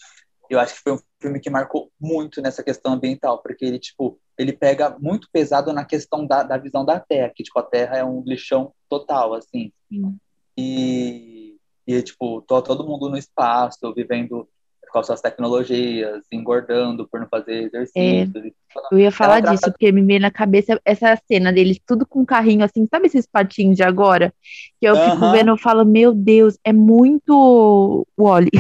Eu 0.50 0.60
acho 0.60 0.76
que 0.76 0.82
foi 0.82 0.94
um 0.94 1.00
filme 1.22 1.40
que 1.40 1.50
marcou 1.50 1.92
muito 2.00 2.42
nessa 2.42 2.64
questão 2.64 2.94
ambiental, 2.94 3.42
porque 3.42 3.64
ele, 3.64 3.80
tipo, 3.80 4.20
ele 4.38 4.54
pega 4.54 4.98
muito 5.00 5.28
pesado 5.32 5.72
na 5.72 5.86
questão 5.86 6.26
da, 6.26 6.44
da 6.44 6.58
visão 6.58 6.84
da 6.84 7.00
Terra, 7.00 7.32
que, 7.34 7.44
tipo, 7.44 7.60
a 7.60 7.64
Terra 7.64 7.98
é 7.98 8.04
um 8.04 8.24
lixão 8.26 8.74
total, 8.90 9.36
assim. 9.36 9.72
Sim. 9.88 10.18
E, 10.58 11.58
e 11.86 12.02
tipo, 12.02 12.42
to, 12.42 12.62
todo 12.62 12.86
mundo 12.86 13.10
no 13.10 13.18
espaço, 13.18 13.94
vivendo 13.94 14.48
com 14.94 15.00
as 15.00 15.08
suas 15.08 15.20
tecnologias, 15.22 16.22
engordando 16.32 17.08
por 17.08 17.20
não 17.20 17.28
fazer 17.28 17.64
exercícios. 17.64 18.46
e- 18.46 18.54
Eu 18.92 19.00
ia 19.00 19.12
falar 19.12 19.40
Ela 19.40 19.50
disso, 19.52 19.62
trata- 19.64 19.72
porque 19.72 19.92
me 19.92 20.04
veio 20.04 20.20
na 20.22 20.30
cabeça 20.32 20.80
essa 20.86 21.20
cena 21.28 21.52
deles, 21.52 21.80
tudo 21.86 22.06
com 22.06 22.24
carrinho 22.26 22.64
assim, 22.64 22.88
sabe 22.90 23.08
esses 23.08 23.26
patinhos 23.26 23.76
de 23.76 23.84
agora? 23.84 24.32
Que 24.80 24.88
eu 24.88 24.96
fico 24.96 25.18
Aham. 25.18 25.32
vendo 25.32 25.56
e 25.56 25.60
falo, 25.60 25.84
meu 25.84 26.14
Deus, 26.14 26.58
é 26.64 26.72
muito 26.72 28.06
Wally. 28.18 28.52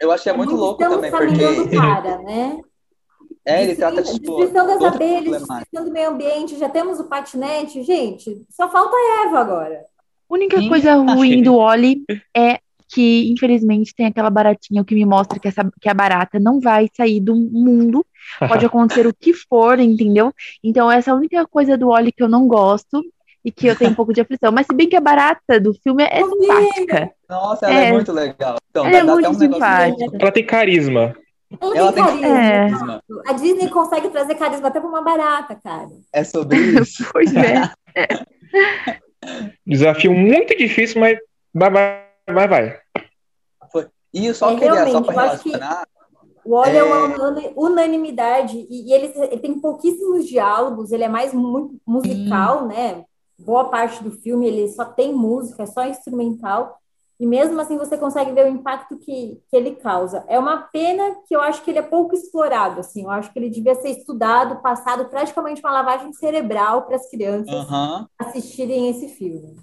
Eu 0.00 0.10
achei 0.10 0.32
é 0.32 0.36
muito 0.36 0.54
louco 0.56 0.82
Estamos 0.82 0.96
também, 1.08 1.10
porque 1.10 1.76
para, 1.78 2.18
né? 2.18 2.60
é, 3.46 3.62
ele 3.62 3.74
trata, 3.76 4.02
Destruição- 4.02 4.20
tipo, 4.20 4.36
Destruição 4.36 4.66
das 4.66 4.94
abelhas, 4.94 5.38
destruição 5.42 5.84
do 5.84 5.92
meio 5.92 6.10
ambiente, 6.10 6.58
já 6.58 6.68
temos 6.68 6.98
o 6.98 7.04
patinete. 7.04 7.82
Gente, 7.84 8.42
só 8.50 8.68
falta 8.68 8.94
a 8.96 9.26
Eva 9.28 9.38
agora. 9.38 9.84
A 10.28 10.34
única 10.34 10.58
Sim, 10.58 10.68
coisa 10.68 10.94
ruim 10.94 11.12
achei. 11.30 11.42
do 11.44 11.56
Wally 11.58 12.04
é 12.36 12.58
que, 12.94 13.28
infelizmente, 13.32 13.92
tem 13.92 14.06
aquela 14.06 14.30
baratinha 14.30 14.84
que 14.84 14.94
me 14.94 15.04
mostra 15.04 15.40
que, 15.40 15.48
essa, 15.48 15.68
que 15.80 15.88
a 15.88 15.94
barata 15.94 16.38
não 16.38 16.60
vai 16.60 16.88
sair 16.96 17.18
do 17.20 17.34
mundo. 17.34 18.06
Pode 18.38 18.64
acontecer 18.64 19.04
o 19.04 19.12
que 19.12 19.34
for, 19.34 19.80
entendeu? 19.80 20.32
Então, 20.62 20.90
essa 20.90 21.10
é 21.10 21.12
a 21.12 21.16
única 21.16 21.44
coisa 21.44 21.76
do 21.76 21.88
Wally 21.88 22.12
que 22.12 22.22
eu 22.22 22.28
não 22.28 22.46
gosto 22.46 23.02
e 23.44 23.50
que 23.50 23.66
eu 23.66 23.74
tenho 23.74 23.90
um 23.90 23.94
pouco 23.94 24.14
de 24.14 24.20
aflição. 24.20 24.52
Mas, 24.52 24.66
se 24.66 24.74
bem 24.74 24.88
que 24.88 24.94
a 24.94 25.00
barata 25.00 25.58
do 25.58 25.74
filme 25.74 26.04
é 26.04 26.22
simpática. 26.22 27.10
Nossa, 27.28 27.66
ela 27.66 27.80
é, 27.80 27.88
É. 27.88 27.92
muito 27.92 28.12
legal. 28.12 28.58
Então, 28.70 28.86
Ela 28.86 28.96
é 28.96 29.02
muito 29.02 29.28
um 29.28 29.34
simpática. 29.34 30.16
Ela 30.20 30.30
tem 30.32 30.46
carisma. 30.46 31.16
Ela, 31.60 31.76
Ela 31.76 31.92
tem 31.92 32.04
tem 32.04 32.20
carisma. 32.20 32.38
É. 32.38 32.70
carisma. 32.70 33.02
A 33.26 33.32
Disney 33.32 33.68
consegue 33.70 34.08
trazer 34.08 34.36
carisma 34.36 34.68
até 34.68 34.78
pra 34.78 34.88
uma 34.88 35.02
barata, 35.02 35.56
cara. 35.56 35.88
É 36.12 36.22
sobre 36.22 36.56
isso. 36.58 37.04
Pois 37.12 37.34
é. 37.34 37.70
Desafio 39.66 40.12
muito 40.12 40.56
difícil, 40.56 41.00
mas 41.00 41.18
vai, 41.52 41.70
vai, 41.70 42.04
vai. 42.28 42.48
vai. 42.48 42.83
E 44.14 44.26
eu 44.26 44.34
só 44.34 44.50
É, 44.50 44.54
queria, 44.54 44.90
só 44.92 45.00
para 45.02 45.12
relacionar, 45.22 45.86
O 46.44 46.50
Wally 46.50 46.76
é, 46.76 46.78
É. 46.78 46.84
uma 46.84 46.98
unani- 47.04 47.52
unanimidade 47.56 48.66
e, 48.70 48.88
e 48.88 48.92
ele, 48.92 49.12
ele 49.16 49.40
tem 49.40 49.58
pouquíssimos 49.58 50.26
diálogos, 50.26 50.92
ele 50.92 51.02
é 51.02 51.08
mais 51.08 51.34
muito 51.34 51.76
musical, 51.86 52.66
né? 52.66 53.04
Boa 53.38 53.64
parte 53.64 54.04
do 54.04 54.10
filme 54.12 54.46
ele 54.46 54.68
só 54.68 54.84
tem 54.84 55.12
música, 55.12 55.64
é 55.64 55.66
só 55.66 55.84
instrumental. 55.86 56.78
E 57.18 57.26
mesmo 57.26 57.60
assim 57.60 57.78
você 57.78 57.96
consegue 57.96 58.32
ver 58.32 58.44
o 58.44 58.48
impacto 58.50 58.96
que, 58.98 59.40
que 59.48 59.56
ele 59.56 59.76
causa. 59.76 60.24
É 60.28 60.38
uma 60.38 60.58
pena 60.58 61.16
que 61.26 61.34
eu 61.34 61.40
acho 61.40 61.62
que 61.62 61.70
ele 61.70 61.78
é 61.78 61.82
pouco 61.82 62.14
explorado, 62.14 62.80
assim. 62.80 63.04
Eu 63.04 63.10
acho 63.10 63.32
que 63.32 63.38
ele 63.38 63.48
devia 63.48 63.74
ser 63.76 63.90
estudado, 63.90 64.60
passado 64.60 65.06
praticamente 65.08 65.60
uma 65.62 65.72
lavagem 65.72 66.12
cerebral 66.12 66.82
para 66.82 66.96
as 66.96 67.08
crianças 67.08 67.54
assistirem 68.18 68.88
esse 68.90 69.08
filme. 69.08 69.56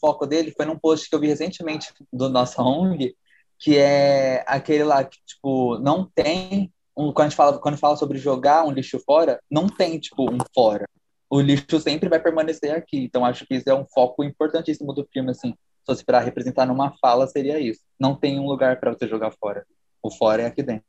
O 0.00 0.06
foco 0.06 0.26
dele 0.26 0.52
foi 0.56 0.64
num 0.64 0.78
post 0.78 1.08
que 1.08 1.14
eu 1.14 1.20
vi 1.20 1.26
recentemente 1.26 1.92
do 2.10 2.30
nossa 2.30 2.62
ONG, 2.62 3.14
que 3.58 3.76
é 3.76 4.42
aquele 4.46 4.84
lá 4.84 5.04
que, 5.04 5.18
tipo, 5.26 5.78
não 5.78 6.10
tem, 6.14 6.72
um, 6.96 7.12
quando, 7.12 7.26
a 7.26 7.28
gente 7.28 7.36
fala, 7.36 7.58
quando 7.58 7.76
fala 7.76 7.96
sobre 7.96 8.18
jogar 8.18 8.64
um 8.64 8.72
lixo 8.72 8.98
fora, 9.00 9.38
não 9.50 9.66
tem, 9.66 9.98
tipo, 9.98 10.30
um 10.30 10.38
fora. 10.54 10.88
O 11.28 11.40
lixo 11.40 11.78
sempre 11.78 12.08
vai 12.08 12.18
permanecer 12.18 12.74
aqui. 12.74 13.04
Então, 13.04 13.24
acho 13.24 13.46
que 13.46 13.54
isso 13.54 13.68
é 13.68 13.74
um 13.74 13.84
foco 13.84 14.24
importantíssimo 14.24 14.92
do 14.94 15.06
filme, 15.12 15.30
assim. 15.30 15.50
Se 15.50 15.86
fosse 15.86 16.04
para 16.04 16.20
representar 16.20 16.66
numa 16.66 16.96
fala, 16.98 17.26
seria 17.26 17.60
isso. 17.60 17.80
Não 17.98 18.16
tem 18.16 18.40
um 18.40 18.46
lugar 18.46 18.80
para 18.80 18.92
você 18.92 19.06
jogar 19.06 19.30
fora. 19.32 19.64
O 20.02 20.10
fora 20.10 20.42
é 20.42 20.46
aqui 20.46 20.62
dentro. 20.62 20.84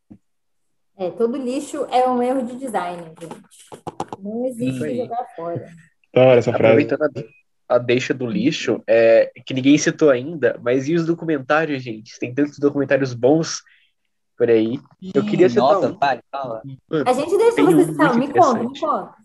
É, 0.98 1.10
todo 1.10 1.38
lixo 1.38 1.86
é 1.92 2.08
um 2.10 2.24
erro 2.24 2.46
de 2.46 2.56
design, 2.56 3.04
gente. 3.04 3.44
Não 4.20 4.46
existe 4.46 4.98
jogar 4.98 5.26
fora. 5.36 5.70
Da 6.14 6.22
hora 6.22 6.40
essa 6.40 6.52
frase. 6.52 6.66
Aproveitando 6.66 7.26
a, 7.76 7.78
deixa 7.78 8.14
do 8.14 8.26
lixo, 8.26 8.84
é, 8.88 9.32
que 9.46 9.54
ninguém 9.54 9.78
citou 9.78 10.10
ainda, 10.10 10.60
mas 10.62 10.88
e 10.88 10.96
os 10.96 11.06
documentários, 11.06 11.82
gente? 11.84 12.18
Tem 12.20 12.34
tantos 12.34 12.60
documentários 12.60 13.14
bons. 13.14 13.62
por 14.38 14.50
aí. 14.50 14.80
Eu 15.14 15.26
queria 15.26 15.50
citar 15.50 15.64
Nossa, 15.64 15.90
um. 15.90 15.98
fala. 16.32 16.62
Mano, 16.90 17.06
A 17.08 17.14
gente 17.14 17.30
você 17.30 17.62
um 17.62 17.86
citar, 17.86 18.16
muito 18.16 18.34
me 18.34 18.40
conta, 18.40 18.64
me 18.64 18.80
conta. 18.80 19.16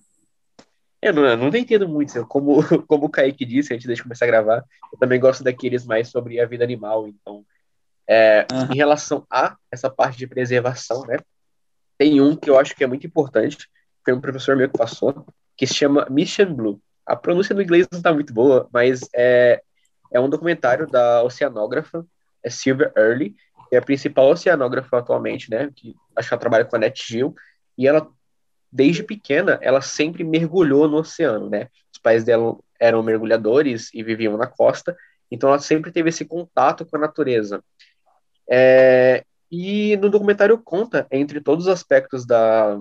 Eu 1.01 1.13
não, 1.13 1.25
eu 1.25 1.37
não 1.37 1.49
entendo 1.49 1.89
muito, 1.89 2.27
como, 2.27 2.57
como 2.89 3.07
o 3.07 3.11
Kaique 3.11 3.45
disse 3.45 3.73
antes 3.73 3.87
de 3.87 4.03
começar 4.03 4.25
a 4.25 4.29
gravar, 4.29 4.65
eu 4.93 4.99
também 4.99 5.21
gosto 5.21 5.45
daqueles 5.45 5.85
mais 5.85 6.09
sobre 6.09 6.41
a 6.41 6.47
vida 6.47 6.65
animal, 6.65 7.07
então, 7.07 7.45
é, 8.09 8.47
Aham. 8.51 8.73
em 8.73 8.77
relação 8.77 9.27
a 9.31 9.57
essa 9.71 9.91
parte 9.91 10.19
de 10.19 10.27
preservação, 10.27 11.03
né, 11.07 11.19
tem 11.99 12.21
um 12.21 12.35
que 12.35 12.51
eu 12.51 12.59
acho 12.59 12.75
que 12.75 12.83
é 12.83 12.87
muito 12.87 13.07
importante, 13.07 13.69
foi 14.05 14.15
um 14.15 14.21
professor 14.21 14.57
meu 14.57 14.69
que 14.69 14.79
passou, 14.79 15.27
que 15.57 15.67
se 15.67 15.75
chama 15.75 16.07
Mission 16.11 16.53
Blue. 16.55 16.81
A 17.07 17.15
pronúncia 17.15 17.55
no 17.55 17.63
inglês 17.63 17.87
não 17.91 17.99
está 17.99 18.13
muito 18.13 18.35
boa, 18.35 18.69
mas 18.73 19.09
é, 19.15 19.63
é 20.13 20.21
um 20.21 20.29
documentário 20.29 20.87
da 20.87 21.23
oceanógrafa 21.23 22.05
é 22.43 22.51
Sylvia 22.51 22.93
Early, 22.97 23.35
que 23.69 23.75
é 23.75 23.79
a 23.79 23.83
principal 23.83 24.29
oceanógrafa 24.29 24.99
atualmente, 24.99 25.51
né, 25.51 25.69
que 25.75 25.97
acho 26.15 26.29
que 26.29 26.35
ela 26.35 26.41
trabalha 26.41 26.65
com 26.65 26.77
a 26.77 26.79
NetGeo, 26.79 27.35
e 27.77 27.89
ela 27.89 28.09
desde 28.71 29.03
pequena, 29.03 29.59
ela 29.63 29.81
sempre 29.81 30.23
mergulhou 30.23 30.89
no 30.89 30.99
oceano, 30.99 31.49
né? 31.49 31.69
Os 31.93 31.99
pais 31.99 32.25
dela 32.25 32.59
eram 32.79 33.03
mergulhadores 33.03 33.91
e 33.95 34.03
viviam 34.03 34.37
na 34.37 34.47
costa, 34.47 34.95
então 35.31 35.49
ela 35.49 35.59
sempre 35.59 35.91
teve 35.91 36.11
esse 36.11 36.25
contato 36.25 36.85
com 36.85 36.97
a 36.97 37.01
natureza. 37.01 37.65
É, 38.49 39.25
e 39.51 39.97
no 39.97 40.11
documentário 40.11 40.59
conta, 40.59 41.07
entre 41.11 41.41
todos 41.41 41.67
os 41.67 41.73
aspectos 41.73 42.27
da, 42.27 42.79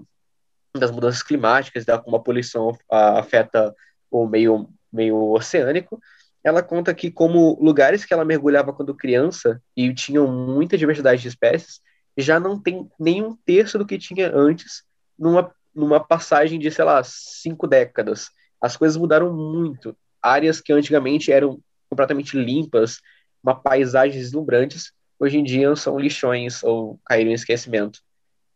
das 0.78 0.92
mudanças 0.92 1.24
climáticas, 1.24 1.86
da 1.86 1.98
como 1.98 2.18
a 2.18 2.24
poluição 2.24 2.78
afeta 2.90 3.74
o 4.10 4.28
meio, 4.28 4.70
meio 4.92 5.32
oceânico, 5.32 6.00
ela 6.44 6.62
conta 6.62 6.94
que 6.94 7.10
como 7.10 7.58
lugares 7.62 8.06
que 8.06 8.14
ela 8.14 8.24
mergulhava 8.24 8.72
quando 8.72 8.94
criança 8.94 9.62
e 9.76 9.94
tinham 9.94 10.28
muita 10.28 10.78
diversidade 10.78 11.22
de 11.22 11.28
espécies, 11.28 11.82
já 12.18 12.40
não 12.40 12.62
tem 12.62 12.88
nem 13.00 13.24
um 13.24 13.36
terço 13.46 13.78
do 13.78 13.86
que 13.86 13.98
tinha 13.98 14.32
antes 14.34 14.84
numa 15.18 15.52
numa 15.76 16.00
passagem 16.00 16.58
de, 16.58 16.72
sei 16.72 16.86
lá, 16.86 17.04
cinco 17.04 17.68
décadas. 17.68 18.30
As 18.62 18.78
coisas 18.78 18.96
mudaram 18.96 19.34
muito. 19.34 19.96
Áreas 20.22 20.62
que 20.62 20.72
antigamente 20.72 21.32
eram 21.32 21.60
completamente 21.90 22.38
limpas, 22.38 23.02
uma 23.44 23.54
paisagem 23.54 24.20
deslumbrantes, 24.20 24.92
hoje 25.20 25.38
em 25.38 25.44
dia 25.44 25.76
são 25.76 26.00
lixões 26.00 26.64
ou 26.64 26.98
caíram 27.06 27.30
em 27.30 27.34
esquecimento. 27.34 28.00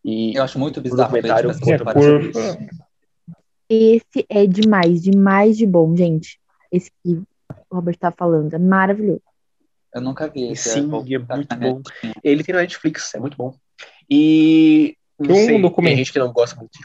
E 0.04 0.36
Eu 0.36 0.44
acho 0.44 0.58
muito 0.58 0.78
o 0.78 0.82
bizarro 0.82 1.12
ver 1.12 1.22
documentário 1.22 1.60
conta 1.60 1.84
É, 1.92 2.32
por-. 2.32 2.58
Esse 3.70 4.26
é 4.28 4.46
demais, 4.48 5.02
demais 5.04 5.58
de 5.58 5.66
bom, 5.66 5.96
gente. 5.96 6.40
Esse 6.72 6.90
que 7.04 7.14
o 7.14 7.26
Robert 7.72 7.98
tá 7.98 8.12
falando. 8.12 8.54
É 8.54 8.58
maravilhoso. 8.58 9.22
Eu 9.94 10.02
nunca 10.02 10.28
vi 10.28 10.52
esse. 10.52 10.70
Sim, 10.70 10.90
é 11.14 11.20
botar 11.20 11.36
muito 11.36 11.56
bom. 11.56 11.82
Ele 12.24 12.44
tem 12.44 12.54
na 12.56 12.62
Netflix, 12.62 13.14
é 13.16 13.20
muito 13.20 13.38
bom. 13.38 13.54
E 14.10 14.96
não 15.20 15.28
Tem 15.36 15.58
um 15.58 15.62
documento- 15.62 15.90
tem 15.92 15.98
gente 15.98 16.14
que 16.14 16.20
não 16.20 16.32
gosta 16.32 16.56
muito 16.56 16.72
de 16.72 16.80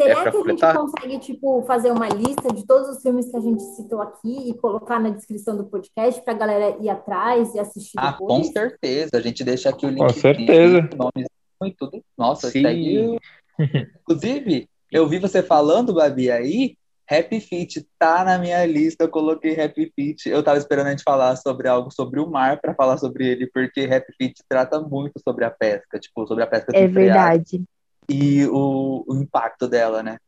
Será 0.00 0.10
É 0.10 0.14
que 0.14 0.20
a 0.20 0.24
gente 0.26 0.36
completar? 0.36 0.76
consegue, 0.76 1.18
tipo, 1.18 1.62
fazer 1.62 1.90
uma 1.90 2.08
lista 2.08 2.52
de 2.54 2.64
todos 2.64 2.88
os 2.88 3.02
filmes 3.02 3.28
que 3.28 3.36
a 3.36 3.40
gente 3.40 3.60
citou 3.74 4.00
aqui 4.00 4.50
e 4.50 4.54
colocar 4.54 5.00
na 5.00 5.10
descrição 5.10 5.56
do 5.56 5.64
podcast 5.66 6.22
para 6.22 6.34
a 6.34 6.36
galera 6.36 6.76
ir 6.80 6.88
atrás 6.88 7.52
e 7.54 7.58
assistir 7.58 7.98
Ah, 7.98 8.12
depois? 8.12 8.28
com 8.46 8.52
certeza. 8.52 9.10
A 9.16 9.20
gente 9.20 9.42
deixa 9.42 9.70
aqui 9.70 9.86
o 9.86 9.88
link. 9.88 9.98
Com 9.98 10.08
certeza. 10.10 10.88
Nomes 10.96 11.26
e 11.64 11.72
tudo. 11.72 12.00
Nossa, 12.16 12.48
Sim. 12.48 12.62
segue. 12.62 13.18
Inclusive, 14.02 14.68
eu 14.90 15.08
vi 15.08 15.18
você 15.18 15.42
falando, 15.42 15.94
Babi, 15.94 16.30
aí. 16.30 16.76
Happy 17.10 17.40
Feet 17.40 17.86
tá 17.98 18.22
na 18.22 18.38
minha 18.38 18.64
lista. 18.66 19.04
Eu 19.04 19.08
coloquei 19.08 19.58
Happy 19.58 19.90
Feet. 19.96 20.26
Eu 20.26 20.42
tava 20.42 20.58
esperando 20.58 20.88
a 20.88 20.90
gente 20.90 21.02
falar 21.02 21.34
sobre 21.36 21.66
algo 21.66 21.90
sobre 21.90 22.20
o 22.20 22.28
mar 22.30 22.60
para 22.60 22.74
falar 22.74 22.98
sobre 22.98 23.26
ele, 23.26 23.46
porque 23.50 23.80
Happy 23.90 24.12
Feet 24.14 24.42
trata 24.46 24.78
muito 24.78 25.18
sobre 25.26 25.46
a 25.46 25.50
pesca, 25.50 25.98
tipo, 25.98 26.26
sobre 26.26 26.44
a 26.44 26.46
pesca 26.46 26.70
É 26.76 26.86
verdade. 26.86 27.64
e 28.10 28.44
o, 28.48 29.04
o 29.08 29.16
impacto 29.16 29.66
dela, 29.66 30.02
né? 30.02 30.18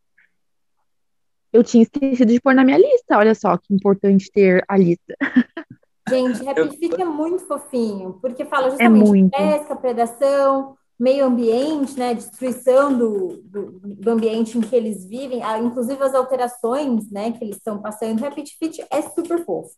Eu 1.52 1.62
tinha 1.62 1.82
esquecido 1.82 2.32
de 2.32 2.40
pôr 2.40 2.54
na 2.54 2.64
minha 2.64 2.78
lista. 2.78 3.18
Olha 3.18 3.34
só 3.34 3.58
que 3.58 3.74
importante 3.74 4.30
ter 4.32 4.64
a 4.66 4.76
lista. 4.78 5.14
Gente, 6.08 6.48
Happy 6.48 6.60
Eu- 6.60 6.72
Feet 6.72 6.98
é 6.98 7.04
muito 7.04 7.46
fofinho, 7.46 8.18
porque 8.22 8.44
fala 8.46 8.70
justamente 8.70 9.04
de 9.04 9.10
muito. 9.10 9.30
pesca, 9.36 9.76
predação, 9.76 10.76
meio 11.00 11.24
ambiente, 11.24 11.98
né? 11.98 12.12
Destruição 12.14 12.96
do, 12.96 13.38
do, 13.42 13.80
do 13.82 14.10
ambiente 14.10 14.58
em 14.58 14.60
que 14.60 14.76
eles 14.76 15.04
vivem, 15.06 15.42
ah, 15.42 15.58
inclusive 15.58 16.00
as 16.02 16.14
alterações, 16.14 17.10
né, 17.10 17.32
que 17.32 17.42
eles 17.42 17.56
estão 17.56 17.80
passando. 17.80 18.22
Happy 18.24 18.44
Feet 18.58 18.84
é 18.90 19.00
super 19.02 19.42
fofo. 19.44 19.74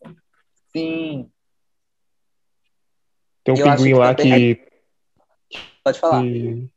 Sim, 0.75 1.29
Tem 3.43 3.53
um 3.53 3.57
Eu 3.57 3.63
pinguim 3.65 3.83
que 3.85 3.93
lá 3.93 4.13
também- 4.15 4.55
que, 4.55 5.59
pode 5.83 5.99
falar. 5.99 6.21
que. 6.23 6.69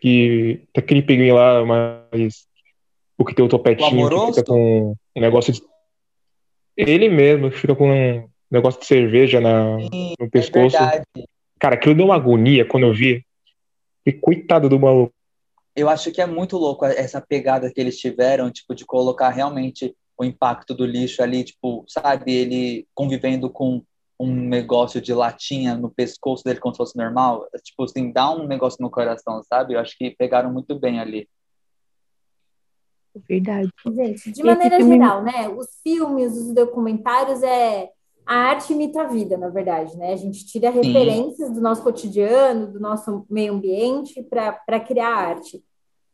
que. 0.00 0.68
Tem 0.72 0.82
aquele 0.84 1.02
pinguim 1.02 1.32
lá, 1.32 1.64
mas. 1.64 2.46
O 3.16 3.24
que 3.24 3.34
tem 3.34 3.44
o 3.44 3.48
topetinho 3.48 3.88
que 3.90 3.94
amoroso? 3.96 4.34
fica 4.34 4.44
com 4.44 4.94
um 5.16 5.20
negócio 5.20 5.52
de. 5.52 5.60
Ele 6.76 7.08
mesmo 7.08 7.50
que 7.50 7.56
fica 7.58 7.74
com 7.74 7.90
um 7.90 8.28
negócio 8.50 8.80
de 8.80 8.86
cerveja 8.86 9.40
na, 9.40 9.78
Sim, 9.80 10.14
no 10.18 10.26
é 10.26 10.30
pescoço. 10.30 10.78
verdade. 10.78 11.04
Cara, 11.58 11.74
aquilo 11.74 11.94
deu 11.96 12.04
uma 12.06 12.14
agonia 12.14 12.64
quando 12.64 12.84
eu 12.86 12.94
vi. 12.94 13.24
E 14.08 14.12
coitado 14.14 14.70
do 14.70 14.80
maluco. 14.80 15.12
Eu 15.76 15.86
acho 15.86 16.10
que 16.10 16.22
é 16.22 16.26
muito 16.26 16.56
louco 16.56 16.86
essa 16.86 17.20
pegada 17.20 17.70
que 17.70 17.78
eles 17.78 17.98
tiveram, 17.98 18.50
tipo, 18.50 18.74
de 18.74 18.86
colocar 18.86 19.28
realmente 19.28 19.94
o 20.16 20.24
impacto 20.24 20.74
do 20.74 20.86
lixo 20.86 21.22
ali, 21.22 21.44
tipo, 21.44 21.84
sabe, 21.86 22.32
ele 22.32 22.86
convivendo 22.94 23.50
com 23.50 23.84
um 24.18 24.34
negócio 24.34 24.98
de 24.98 25.12
latinha 25.12 25.76
no 25.76 25.90
pescoço 25.90 26.42
dele 26.42 26.58
como 26.58 26.74
se 26.74 26.78
fosse 26.78 26.96
normal, 26.96 27.46
tipo 27.62 27.84
assim, 27.84 28.10
dá 28.10 28.30
um 28.30 28.46
negócio 28.46 28.78
no 28.80 28.90
coração, 28.90 29.42
sabe? 29.42 29.74
Eu 29.74 29.78
acho 29.80 29.94
que 29.96 30.10
pegaram 30.10 30.50
muito 30.50 30.76
bem 30.78 30.98
ali. 30.98 31.28
É 33.14 33.20
verdade. 33.28 33.68
Gente, 33.86 34.22
de 34.24 34.30
Esse 34.30 34.42
maneira 34.42 34.76
filme- 34.78 34.96
geral, 34.96 35.22
né? 35.22 35.48
Os 35.50 35.68
filmes, 35.82 36.32
os 36.32 36.54
documentários 36.54 37.42
é 37.42 37.90
a 38.28 38.34
arte 38.50 38.74
imita 38.74 39.00
a 39.00 39.06
vida, 39.06 39.38
na 39.38 39.48
verdade, 39.48 39.96
né? 39.96 40.12
A 40.12 40.16
gente 40.16 40.44
tira 40.44 40.68
referências 40.68 41.50
do 41.50 41.62
nosso 41.62 41.82
cotidiano, 41.82 42.66
do 42.66 42.78
nosso 42.78 43.24
meio 43.30 43.54
ambiente 43.54 44.22
para 44.22 44.78
criar 44.80 45.14
arte. 45.14 45.64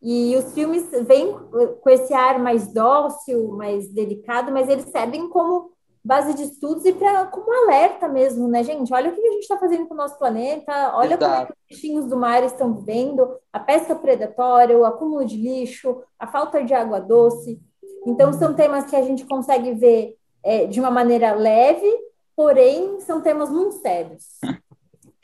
E 0.01 0.37
os 0.37 0.55
filmes 0.55 0.89
vêm 1.09 1.35
com 1.81 1.91
esse 1.91 2.15
ar 2.15 2.39
mais 2.39 2.73
dócil, 2.73 3.49
mais 3.57 3.89
delicado, 3.89 4.53
mas 4.53 4.69
eles 4.69 4.85
servem 4.91 5.29
como 5.29 5.73
base 6.05 6.35
de 6.35 6.45
estudos 6.45 6.85
e 6.85 6.93
para 6.93 7.27
como 7.27 7.53
alerta 7.65 8.07
mesmo, 8.07 8.47
né, 8.47 8.63
gente? 8.63 8.95
Olha 8.95 9.11
o 9.11 9.13
que 9.13 9.21
a 9.21 9.33
gente 9.33 9.43
está 9.43 9.59
fazendo 9.59 9.89
com 9.89 9.95
o 9.95 9.97
nosso 9.97 10.17
planeta, 10.17 10.93
olha 10.95 11.19
como 11.19 11.33
é 11.33 11.37
que 11.37 11.43
Exato. 11.43 11.53
os 11.53 11.77
bichinhos 11.77 12.07
do 12.07 12.17
mar 12.17 12.45
estão 12.45 12.75
vivendo, 12.75 13.29
a 13.53 13.59
pesca 13.59 13.97
predatória, 13.97 14.79
o 14.79 14.85
acúmulo 14.85 15.25
de 15.25 15.37
lixo, 15.37 16.01
a 16.17 16.29
falta 16.29 16.63
de 16.63 16.73
água 16.75 17.01
doce. 17.01 17.61
Então, 18.07 18.33
são 18.35 18.55
temas 18.55 18.89
que 18.89 18.95
a 18.95 19.03
gente 19.03 19.27
consegue 19.27 19.73
ver 19.73 20.17
é, 20.45 20.67
de 20.67 20.79
uma 20.79 20.91
maneira 20.91 21.33
leve, 21.35 21.91
porém, 22.37 23.01
são 23.01 23.23
temas 23.23 23.51
muito 23.51 23.77
sérios. 23.77 24.25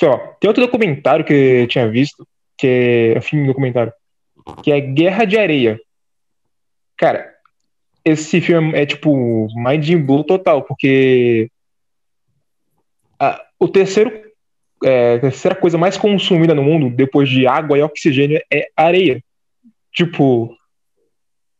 Ó, 0.02 0.16
tem 0.40 0.48
outro 0.48 0.64
documentário 0.64 1.24
que 1.24 1.32
eu 1.34 1.66
tinha 1.68 1.88
visto, 1.88 2.26
que 2.56 3.12
é 3.16 3.20
filme 3.20 3.46
documentário, 3.46 3.92
que 4.62 4.72
é 4.72 4.80
Guerra 4.80 5.24
de 5.26 5.38
Areia. 5.38 5.78
Cara, 6.96 7.30
esse 8.04 8.40
filme 8.40 8.72
é 8.78 8.86
tipo 8.86 9.46
mind 9.54 9.94
blow 10.04 10.24
total, 10.24 10.62
porque 10.62 11.50
a- 13.18 13.42
o 13.58 13.68
terceiro, 13.68 14.10
é, 14.82 15.14
a 15.16 15.20
terceira 15.20 15.54
coisa 15.54 15.76
mais 15.76 15.98
consumida 15.98 16.54
no 16.54 16.62
mundo, 16.62 16.88
depois 16.94 17.28
de 17.28 17.46
água 17.46 17.78
e 17.78 17.82
oxigênio, 17.82 18.40
é 18.50 18.68
areia. 18.74 19.22
Tipo, 19.92 20.56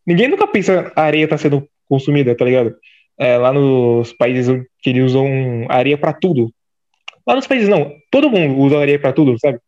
ninguém 0.07 0.29
nunca 0.29 0.47
pensa 0.47 0.91
a 0.97 1.03
areia 1.03 1.29
tá 1.29 1.37
sendo 1.37 1.69
consumida, 1.89 2.35
tá 2.35 2.45
ligado? 2.45 2.75
É, 3.21 3.37
lá 3.37 3.53
nos 3.53 4.15
países 4.15 4.65
que 4.81 4.89
eles 4.91 5.11
usam 5.13 5.27
areia 5.69 5.99
pra 5.99 6.13
tudo. 6.13 6.51
Lá 7.27 7.37
nos 7.37 7.47
países 7.47 7.69
não, 7.69 7.93
todo 8.11 8.31
mundo 8.31 8.59
usa 8.59 8.79
areia 8.79 8.99
pra 8.99 9.13
tudo, 9.13 9.39
sabe? 9.39 9.61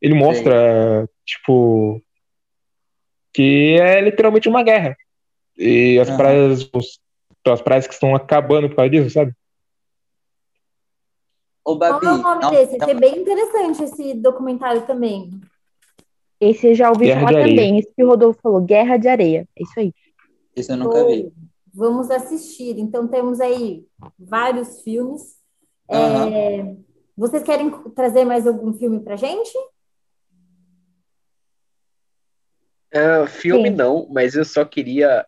Ele 0.00 0.14
mostra, 0.14 1.06
tipo, 1.26 2.02
que 3.34 3.76
é 3.78 4.00
literalmente 4.00 4.48
uma 4.48 4.62
guerra. 4.62 4.96
E 5.58 5.98
as 5.98 6.08
praias, 6.16 6.70
os- 6.72 6.98
as 7.46 7.60
praias 7.60 7.86
que 7.86 7.92
estão 7.92 8.14
acabando 8.14 8.70
por 8.70 8.76
causa 8.76 8.90
disso, 8.90 9.10
sabe? 9.10 9.32
Ô, 11.62 11.76
Qual 11.78 11.92
Babi, 12.00 12.06
é 12.06 12.10
o 12.12 12.16
nome 12.16 12.42
não- 12.42 12.50
desse? 12.50 12.78
não- 12.78 12.86
Achei 12.86 12.98
bem 12.98 13.18
interessante 13.18 13.84
esse 13.84 14.14
documentário 14.14 14.86
também. 14.86 15.30
Esse 16.40 16.68
eu 16.68 16.74
já 16.74 16.88
ouvi 16.88 17.04
Guerra 17.04 17.20
falar 17.20 17.42
também. 17.46 17.78
Esse 17.78 17.92
que 17.94 18.02
o 18.02 18.08
Rodolfo 18.08 18.40
falou, 18.42 18.62
Guerra 18.62 18.96
de 18.96 19.06
Areia. 19.08 19.46
É 19.54 19.62
isso 19.62 19.78
aí. 19.78 19.92
isso 20.56 20.72
eu 20.72 20.76
nunca 20.78 21.04
vi. 21.06 21.30
Vamos 21.72 22.10
assistir. 22.10 22.78
Então, 22.78 23.06
temos 23.08 23.40
aí 23.40 23.86
vários 24.18 24.82
filmes. 24.82 25.38
É, 25.88 25.96
Aham. 25.96 26.84
vocês 27.16 27.42
querem 27.42 27.70
trazer 27.94 28.24
mais 28.24 28.46
algum 28.46 28.72
filme 28.72 29.00
pra 29.00 29.16
gente? 29.16 29.52
Ah, 32.92 33.26
filme 33.26 33.70
Sim. 33.70 33.76
não, 33.76 34.08
mas 34.10 34.34
eu 34.34 34.44
só 34.44 34.64
queria. 34.64 35.26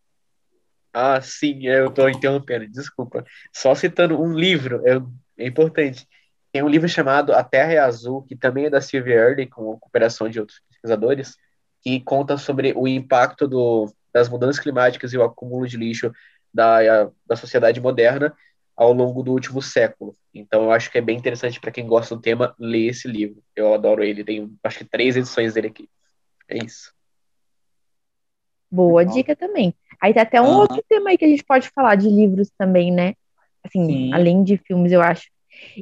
Ah, 0.92 1.20
sim, 1.22 1.66
eu 1.66 1.90
tô 1.90 2.08
interrompendo, 2.08 2.68
desculpa. 2.68 3.24
Só 3.52 3.74
citando 3.74 4.20
um 4.20 4.34
livro, 4.34 4.82
é, 4.86 5.00
é 5.44 5.46
importante. 5.46 6.06
tem 6.52 6.62
um 6.62 6.68
livro 6.68 6.88
chamado 6.88 7.32
A 7.32 7.42
Terra 7.42 7.72
é 7.72 7.78
Azul, 7.78 8.22
que 8.24 8.36
também 8.36 8.66
é 8.66 8.70
da 8.70 8.80
Sylvia 8.80 9.14
Early, 9.14 9.46
com 9.46 9.78
cooperação 9.78 10.28
de 10.28 10.38
outros 10.38 10.60
pesquisadores, 10.68 11.36
que 11.80 12.00
conta 12.00 12.36
sobre 12.36 12.74
o 12.76 12.86
impacto 12.86 13.48
do, 13.48 13.90
das 14.12 14.28
mudanças 14.28 14.58
climáticas 14.58 15.12
e 15.12 15.18
o 15.18 15.22
acúmulo 15.22 15.66
de 15.66 15.76
lixo 15.76 16.12
da, 16.52 17.10
da 17.26 17.36
sociedade 17.36 17.80
moderna 17.80 18.34
ao 18.76 18.92
longo 18.92 19.22
do 19.22 19.32
último 19.32 19.60
século. 19.60 20.16
Então, 20.34 20.64
eu 20.64 20.72
acho 20.72 20.90
que 20.90 20.98
é 20.98 21.00
bem 21.00 21.16
interessante 21.16 21.60
para 21.60 21.70
quem 21.70 21.86
gosta 21.86 22.14
do 22.14 22.20
tema 22.20 22.54
ler 22.58 22.88
esse 22.88 23.06
livro. 23.06 23.42
Eu 23.54 23.74
adoro 23.74 24.02
ele, 24.02 24.24
tem 24.24 24.52
acho 24.64 24.78
que 24.78 24.84
três 24.84 25.16
edições 25.16 25.54
dele 25.54 25.68
aqui. 25.68 25.88
É 26.48 26.64
isso. 26.64 26.92
Boa 28.70 29.04
dica 29.04 29.36
também. 29.36 29.74
Aí 30.00 30.14
tem 30.14 30.22
até 30.22 30.40
um 30.40 30.46
uhum. 30.46 30.58
outro 30.60 30.82
tema 30.88 31.10
aí 31.10 31.18
que 31.18 31.24
a 31.24 31.28
gente 31.28 31.44
pode 31.44 31.68
falar 31.68 31.94
de 31.94 32.08
livros 32.08 32.50
também, 32.56 32.90
né? 32.90 33.14
Assim, 33.62 33.84
Sim. 33.86 34.14
além 34.14 34.42
de 34.42 34.56
filmes, 34.56 34.90
eu 34.90 35.02
acho. 35.02 35.30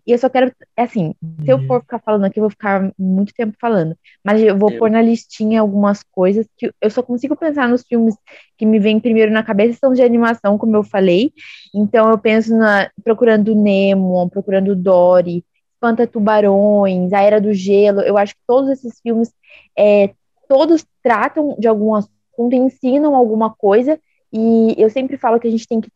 E 0.06 0.12
eu 0.12 0.18
só 0.18 0.28
quero, 0.28 0.52
é 0.76 0.82
assim, 0.82 1.14
se 1.44 1.50
eu 1.50 1.58
uhum. 1.58 1.66
for 1.66 1.80
ficar 1.80 1.98
falando 1.98 2.24
aqui, 2.24 2.38
eu 2.38 2.42
vou 2.42 2.50
ficar 2.50 2.92
muito 2.98 3.32
tempo 3.34 3.56
falando. 3.60 3.96
Mas 4.24 4.42
eu 4.42 4.56
vou 4.56 4.70
eu. 4.70 4.78
pôr 4.78 4.90
na 4.90 5.02
listinha 5.02 5.60
algumas 5.60 6.02
coisas 6.02 6.46
que 6.56 6.72
eu 6.80 6.90
só 6.90 7.02
consigo 7.02 7.36
pensar 7.36 7.68
nos 7.68 7.82
filmes 7.82 8.14
que 8.56 8.66
me 8.66 8.78
vêm 8.78 9.00
primeiro 9.00 9.32
na 9.32 9.42
cabeça, 9.42 9.78
são 9.78 9.92
de 9.92 10.02
animação, 10.02 10.58
como 10.58 10.76
eu 10.76 10.82
falei. 10.82 11.32
Então 11.74 12.10
eu 12.10 12.18
penso 12.18 12.56
na 12.56 12.90
Procurando 13.02 13.54
Nemo, 13.54 14.28
Procurando 14.30 14.76
Dory, 14.76 15.44
Espanta 15.74 16.06
Tubarões, 16.06 17.12
A 17.12 17.22
Era 17.22 17.40
do 17.40 17.54
Gelo. 17.54 18.00
Eu 18.00 18.18
acho 18.18 18.34
que 18.34 18.42
todos 18.46 18.70
esses 18.70 19.00
filmes, 19.00 19.32
é, 19.76 20.10
todos 20.48 20.84
tratam 21.02 21.56
de 21.58 21.66
algum 21.66 21.94
assunto, 21.94 22.54
ensinam 22.54 23.14
alguma 23.14 23.50
coisa. 23.54 23.98
E 24.32 24.74
eu 24.78 24.90
sempre 24.90 25.16
falo 25.16 25.40
que 25.40 25.48
a 25.48 25.50
gente 25.50 25.66
tem 25.66 25.80
que 25.80 25.90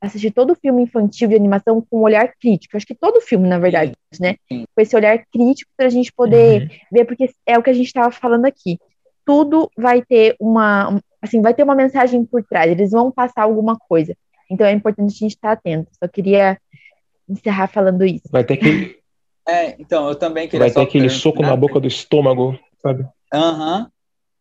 assistir 0.00 0.30
todo 0.30 0.54
filme 0.54 0.82
infantil 0.82 1.28
de 1.28 1.34
animação 1.34 1.80
com 1.80 1.98
um 1.98 2.02
olhar 2.02 2.32
crítico. 2.40 2.76
Acho 2.76 2.86
que 2.86 2.94
todo 2.94 3.20
filme, 3.20 3.46
na 3.46 3.58
verdade, 3.58 3.92
Sim. 4.12 4.22
né? 4.22 4.36
Com 4.48 4.80
esse 4.80 4.96
olhar 4.96 5.22
crítico 5.30 5.70
para 5.76 5.86
a 5.86 5.90
gente 5.90 6.12
poder 6.12 6.62
uhum. 6.62 6.68
ver, 6.90 7.04
porque 7.04 7.30
é 7.46 7.58
o 7.58 7.62
que 7.62 7.70
a 7.70 7.74
gente 7.74 7.86
estava 7.86 8.10
falando 8.10 8.46
aqui. 8.46 8.78
Tudo 9.26 9.70
vai 9.76 10.02
ter 10.02 10.34
uma, 10.40 10.98
assim, 11.20 11.42
vai 11.42 11.52
ter 11.52 11.62
uma 11.62 11.74
mensagem 11.74 12.24
por 12.24 12.42
trás. 12.42 12.70
Eles 12.70 12.92
vão 12.92 13.10
passar 13.10 13.42
alguma 13.42 13.76
coisa. 13.76 14.16
Então 14.50 14.66
é 14.66 14.72
importante 14.72 15.10
a 15.10 15.18
gente 15.18 15.34
estar 15.34 15.52
atento. 15.52 15.90
Só 16.02 16.08
queria 16.08 16.58
encerrar 17.28 17.68
falando 17.68 18.04
isso. 18.04 18.28
Vai 18.30 18.44
ter 18.44 18.56
que. 18.56 18.98
É, 19.48 19.74
então 19.80 20.06
eu 20.06 20.14
também 20.14 20.46
queria. 20.46 20.66
Vai 20.66 20.70
ter 20.70 20.80
aquele 20.80 21.08
soco 21.08 21.42
na 21.42 21.56
boca 21.56 21.80
do 21.80 21.88
estômago, 21.88 22.56
sabe? 22.80 23.04
Aham. 23.32 23.80
Uhum. 23.80 23.86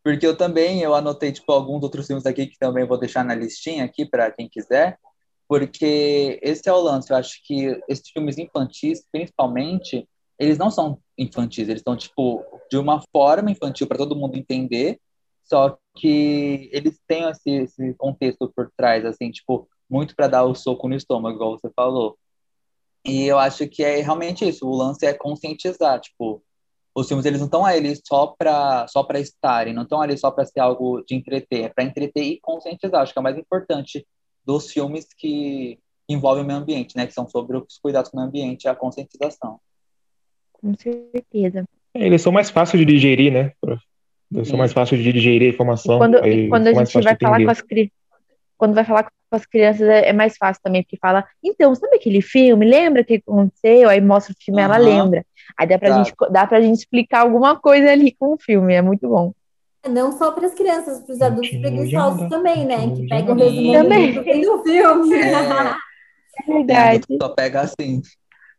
Porque 0.04 0.28
eu 0.28 0.36
também, 0.36 0.82
eu 0.82 0.94
anotei, 0.94 1.32
tipo, 1.32 1.52
alguns 1.52 1.82
outros 1.82 2.06
filmes 2.06 2.26
aqui 2.26 2.46
que 2.46 2.60
também 2.60 2.86
vou 2.86 3.00
deixar 3.00 3.24
na 3.24 3.34
listinha 3.34 3.86
aqui 3.86 4.06
para 4.06 4.30
quem 4.30 4.48
quiser 4.48 4.98
porque 5.50 6.40
esse 6.44 6.70
é 6.70 6.72
o 6.72 6.80
lance. 6.80 7.12
Eu 7.12 7.18
acho 7.18 7.42
que 7.44 7.82
esses 7.90 8.08
filmes 8.12 8.38
infantis, 8.38 9.04
principalmente, 9.12 10.08
eles 10.38 10.60
não 10.60 10.70
são 10.70 11.00
infantis, 11.18 11.68
eles 11.68 11.80
estão, 11.80 11.98
tipo, 11.98 12.46
de 12.70 12.78
uma 12.78 13.02
forma 13.12 13.50
infantil 13.50 13.88
para 13.88 13.98
todo 13.98 14.16
mundo 14.16 14.38
entender, 14.38 15.00
só 15.44 15.76
que 15.96 16.70
eles 16.72 17.02
têm 17.08 17.24
esse, 17.30 17.50
esse 17.50 17.94
contexto 17.96 18.52
por 18.56 18.72
trás, 18.78 19.04
assim, 19.04 19.32
tipo, 19.32 19.68
muito 19.90 20.16
para 20.16 20.28
dar 20.28 20.44
o 20.44 20.54
soco 20.54 20.88
no 20.88 20.96
estômago, 20.96 21.36
igual 21.36 21.58
você 21.58 21.72
falou. 21.76 22.16
E 23.04 23.26
eu 23.26 23.40
acho 23.40 23.68
que 23.68 23.84
é 23.84 24.02
realmente 24.02 24.48
isso, 24.48 24.68
o 24.68 24.76
lance 24.76 25.04
é 25.06 25.14
conscientizar, 25.14 26.00
tipo, 26.00 26.44
os 26.94 27.08
filmes 27.08 27.26
eles 27.26 27.40
não 27.40 27.48
estão 27.48 27.66
ali 27.66 27.96
só 28.08 28.28
para 28.28 28.88
só 28.88 29.04
para 29.04 29.20
estarem, 29.20 29.74
não 29.74 29.84
estão 29.84 30.02
ali 30.02 30.18
só 30.18 30.30
para 30.32 30.46
ser 30.46 30.60
algo 30.60 31.02
de 31.08 31.16
entreter, 31.16 31.66
é 31.66 31.70
para 31.70 31.84
entreter 31.84 32.24
e 32.24 32.40
conscientizar. 32.42 33.02
Acho 33.02 33.14
que 33.14 33.20
é 33.20 33.22
o 33.22 33.24
mais 33.24 33.38
importante 33.38 34.06
dos 34.50 34.72
filmes 34.72 35.08
que 35.16 35.78
envolvem 36.10 36.44
o 36.44 36.48
meio 36.48 36.58
ambiente, 36.58 36.98
né? 36.98 37.06
Que 37.06 37.14
são 37.14 37.30
sobre 37.30 37.56
os 37.56 37.78
cuidados 37.78 38.10
com 38.10 38.18
o 38.18 38.20
meio 38.20 38.30
ambiente 38.30 38.64
e 38.64 38.68
a 38.68 38.74
conscientização. 38.74 39.60
Com 40.54 40.74
certeza. 40.76 41.66
É, 41.94 42.08
eles 42.08 42.20
são 42.20 42.32
mais 42.32 42.50
fáceis 42.50 42.84
de 42.84 42.92
digerir, 42.92 43.32
né? 43.32 43.52
Eles 44.34 44.48
são 44.48 44.58
mais 44.58 44.74
fáceis 44.74 45.04
de 45.04 45.14
digerir 45.14 45.52
a 45.52 45.54
informação. 45.54 45.98
E 45.98 46.00
quando, 46.00 46.28
e 46.28 46.50
quando 46.50 46.68
a 46.68 46.74
gente 46.74 47.02
vai 47.02 47.16
falar 47.16 47.44
com 47.44 47.52
as 47.52 47.62
crianças, 47.62 47.94
quando 48.58 48.74
vai 48.74 48.84
falar 48.84 49.04
com 49.04 49.36
as 49.36 49.46
crianças 49.46 49.88
é, 49.88 50.10
é, 50.10 50.14
mais 50.14 50.36
fácil 50.36 50.64
também, 50.64 50.82
porque 50.82 50.98
fala, 50.98 51.24
então, 51.44 51.76
sabe 51.76 51.98
aquele 51.98 52.22
filme? 52.22 52.66
Lembra 52.66 53.04
o 53.04 53.06
que 53.06 53.22
aconteceu? 53.26 53.88
Aí 53.88 54.02
mostra 54.02 54.34
o 54.34 54.44
filme, 54.44 54.60
uhum. 54.60 54.66
ela 54.66 54.78
lembra. 54.78 55.24
Aí 55.56 55.68
dá 55.68 55.78
pra, 55.78 55.90
tá. 55.90 56.04
gente, 56.04 56.16
dá 56.32 56.48
pra 56.48 56.60
gente 56.60 56.80
explicar 56.80 57.22
alguma 57.22 57.56
coisa 57.56 57.92
ali 57.92 58.16
com 58.20 58.34
o 58.34 58.38
filme, 58.40 58.74
é 58.74 58.82
muito 58.82 59.08
bom. 59.08 59.32
Não 59.88 60.12
só 60.18 60.32
para 60.32 60.48
as 60.48 60.54
crianças, 60.54 61.00
para 61.00 61.14
os 61.14 61.22
adultos 61.22 61.50
preguiçosos 61.52 62.28
também, 62.30 62.66
né? 62.66 62.94
Que 62.96 63.08
pegam 63.08 63.36
o 63.36 63.40
resumo 63.40 63.74
também. 63.74 64.14
do 64.14 64.64
filme. 64.64 65.14
É, 65.16 65.32
é 66.44 66.54
verdade. 66.54 67.06
Só 67.22 67.30
pega 67.30 67.62
assim. 67.62 68.02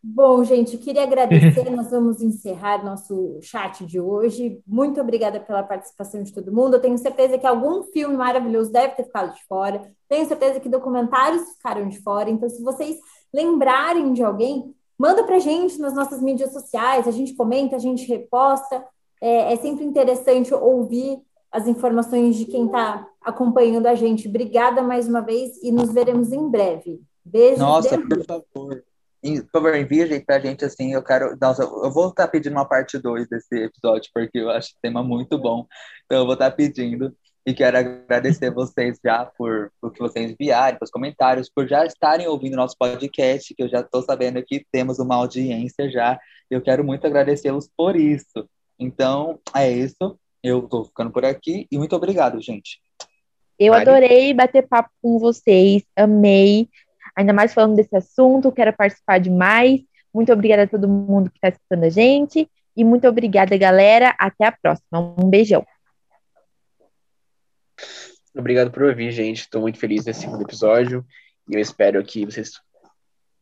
Bom, 0.02 0.42
gente, 0.44 0.78
queria 0.78 1.02
agradecer. 1.02 1.68
Nós 1.68 1.90
vamos 1.90 2.22
encerrar 2.22 2.82
nosso 2.82 3.38
chat 3.42 3.84
de 3.84 4.00
hoje. 4.00 4.62
Muito 4.66 4.98
obrigada 4.98 5.38
pela 5.38 5.62
participação 5.62 6.22
de 6.22 6.32
todo 6.32 6.52
mundo. 6.52 6.76
Eu 6.76 6.80
tenho 6.80 6.96
certeza 6.96 7.36
que 7.36 7.46
algum 7.46 7.82
filme 7.82 8.16
maravilhoso 8.16 8.72
deve 8.72 8.94
ter 8.94 9.04
ficado 9.04 9.34
de 9.34 9.44
fora. 9.44 9.92
Tenho 10.08 10.26
certeza 10.26 10.58
que 10.58 10.70
documentários 10.70 11.50
ficaram 11.50 11.86
de 11.86 12.00
fora. 12.00 12.30
Então, 12.30 12.48
se 12.48 12.62
vocês 12.62 12.96
lembrarem 13.32 14.14
de 14.14 14.22
alguém, 14.22 14.74
manda 14.98 15.22
para 15.24 15.38
gente 15.38 15.78
nas 15.78 15.92
nossas 15.92 16.22
mídias 16.22 16.54
sociais. 16.54 17.06
A 17.06 17.10
gente 17.10 17.34
comenta, 17.34 17.76
a 17.76 17.78
gente 17.78 18.08
reposta 18.08 18.82
é, 19.20 19.52
é 19.52 19.56
sempre 19.56 19.84
interessante 19.84 20.54
ouvir 20.54 21.20
as 21.50 21.66
informações 21.66 22.36
de 22.36 22.44
quem 22.44 22.66
está 22.66 23.06
acompanhando 23.20 23.86
a 23.86 23.94
gente. 23.94 24.28
Obrigada 24.28 24.82
mais 24.82 25.08
uma 25.08 25.20
vez 25.20 25.62
e 25.62 25.72
nos 25.72 25.92
veremos 25.92 26.32
em 26.32 26.48
breve. 26.48 27.00
Beijo. 27.24 27.58
Nossa, 27.58 27.98
por 27.98 28.24
favor. 28.24 28.84
Por 29.22 29.50
favor, 29.52 29.76
envia 29.76 30.06
gente 30.06 30.24
pra 30.24 30.38
gente 30.38 30.64
assim. 30.64 30.94
Eu 30.94 31.02
quero. 31.02 31.36
Nossa, 31.40 31.62
eu 31.62 31.90
vou 31.90 32.08
estar 32.08 32.24
tá 32.24 32.28
pedindo 32.28 32.52
uma 32.52 32.64
parte 32.64 32.98
2 32.98 33.28
desse 33.28 33.54
episódio, 33.54 34.10
porque 34.14 34.38
eu 34.38 34.50
acho 34.50 34.70
o 34.70 34.80
tema 34.80 35.02
muito 35.02 35.38
bom. 35.38 35.66
Então 36.06 36.18
eu 36.18 36.24
vou 36.24 36.34
estar 36.34 36.50
tá 36.50 36.56
pedindo. 36.56 37.14
E 37.46 37.54
quero 37.54 37.78
agradecer 37.78 38.50
vocês 38.50 38.98
já 39.02 39.24
por 39.24 39.72
o 39.82 39.90
que 39.90 39.98
vocês 39.98 40.30
enviaram, 40.30 40.78
pelos 40.78 40.90
comentários, 40.90 41.50
por 41.50 41.66
já 41.66 41.86
estarem 41.86 42.28
ouvindo 42.28 42.54
nosso 42.54 42.76
podcast, 42.78 43.54
que 43.54 43.62
eu 43.62 43.68
já 43.68 43.80
estou 43.80 44.02
sabendo 44.02 44.42
que 44.42 44.64
temos 44.70 44.98
uma 44.98 45.16
audiência 45.16 45.90
já. 45.90 46.18
Eu 46.50 46.60
quero 46.60 46.84
muito 46.84 47.06
agradecê-los 47.06 47.68
por 47.76 47.96
isso. 47.96 48.48
Então, 48.80 49.38
é 49.54 49.70
isso. 49.70 50.18
Eu 50.42 50.62
tô 50.62 50.84
ficando 50.86 51.10
por 51.10 51.22
aqui 51.22 51.68
e 51.70 51.76
muito 51.76 51.94
obrigado, 51.94 52.40
gente. 52.40 52.80
Eu 53.58 53.74
Mari. 53.74 53.82
adorei 53.90 54.32
bater 54.32 54.66
papo 54.66 54.88
com 55.02 55.18
vocês, 55.18 55.82
amei. 55.94 56.66
Ainda 57.14 57.34
mais 57.34 57.52
falando 57.52 57.76
desse 57.76 57.94
assunto, 57.94 58.50
quero 58.50 58.72
participar 58.72 59.18
demais. 59.18 59.82
Muito 60.14 60.32
obrigada 60.32 60.62
a 60.62 60.66
todo 60.66 60.88
mundo 60.88 61.30
que 61.30 61.36
está 61.36 61.50
escutando 61.50 61.84
a 61.84 61.90
gente. 61.90 62.50
E 62.74 62.82
muito 62.82 63.06
obrigada, 63.06 63.54
galera. 63.58 64.16
Até 64.18 64.46
a 64.46 64.52
próxima. 64.52 64.98
Um 64.98 65.28
beijão. 65.28 65.66
Obrigado 68.34 68.70
por 68.70 68.84
ouvir, 68.84 69.12
gente. 69.12 69.42
Estou 69.42 69.60
muito 69.60 69.78
feliz 69.78 70.06
nesse 70.06 70.20
segundo 70.20 70.42
episódio. 70.42 71.04
E 71.46 71.54
eu 71.54 71.60
espero 71.60 72.02
que 72.02 72.24
vocês 72.24 72.52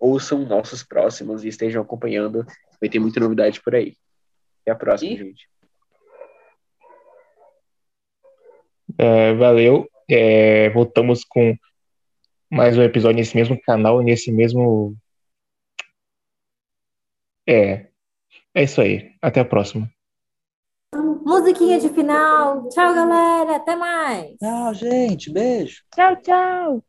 ouçam 0.00 0.44
nossos 0.44 0.82
próximos 0.82 1.44
e 1.44 1.48
estejam 1.48 1.80
acompanhando. 1.80 2.44
Vai 2.80 2.90
ter 2.90 2.98
muita 2.98 3.20
novidade 3.20 3.60
por 3.62 3.76
aí. 3.76 3.94
Até 4.68 4.70
a 4.70 4.74
próxima, 4.74 5.12
e... 5.12 5.16
gente. 5.16 5.48
É, 8.98 9.34
valeu. 9.34 9.88
É, 10.10 10.68
voltamos 10.70 11.24
com 11.24 11.56
mais 12.50 12.76
um 12.76 12.82
episódio 12.82 13.16
nesse 13.18 13.36
mesmo 13.36 13.60
canal, 13.60 14.02
nesse 14.02 14.30
mesmo. 14.30 14.94
É. 17.46 17.88
É 18.54 18.62
isso 18.62 18.80
aí. 18.80 19.14
Até 19.22 19.40
a 19.40 19.44
próxima. 19.44 19.90
Musiquinha 20.94 21.78
de 21.78 21.88
final. 21.90 22.68
Tchau, 22.68 22.94
galera. 22.94 23.56
Até 23.56 23.76
mais. 23.76 24.36
Tchau, 24.38 24.74
gente. 24.74 25.32
Beijo. 25.32 25.82
Tchau, 25.94 26.16
tchau. 26.16 26.84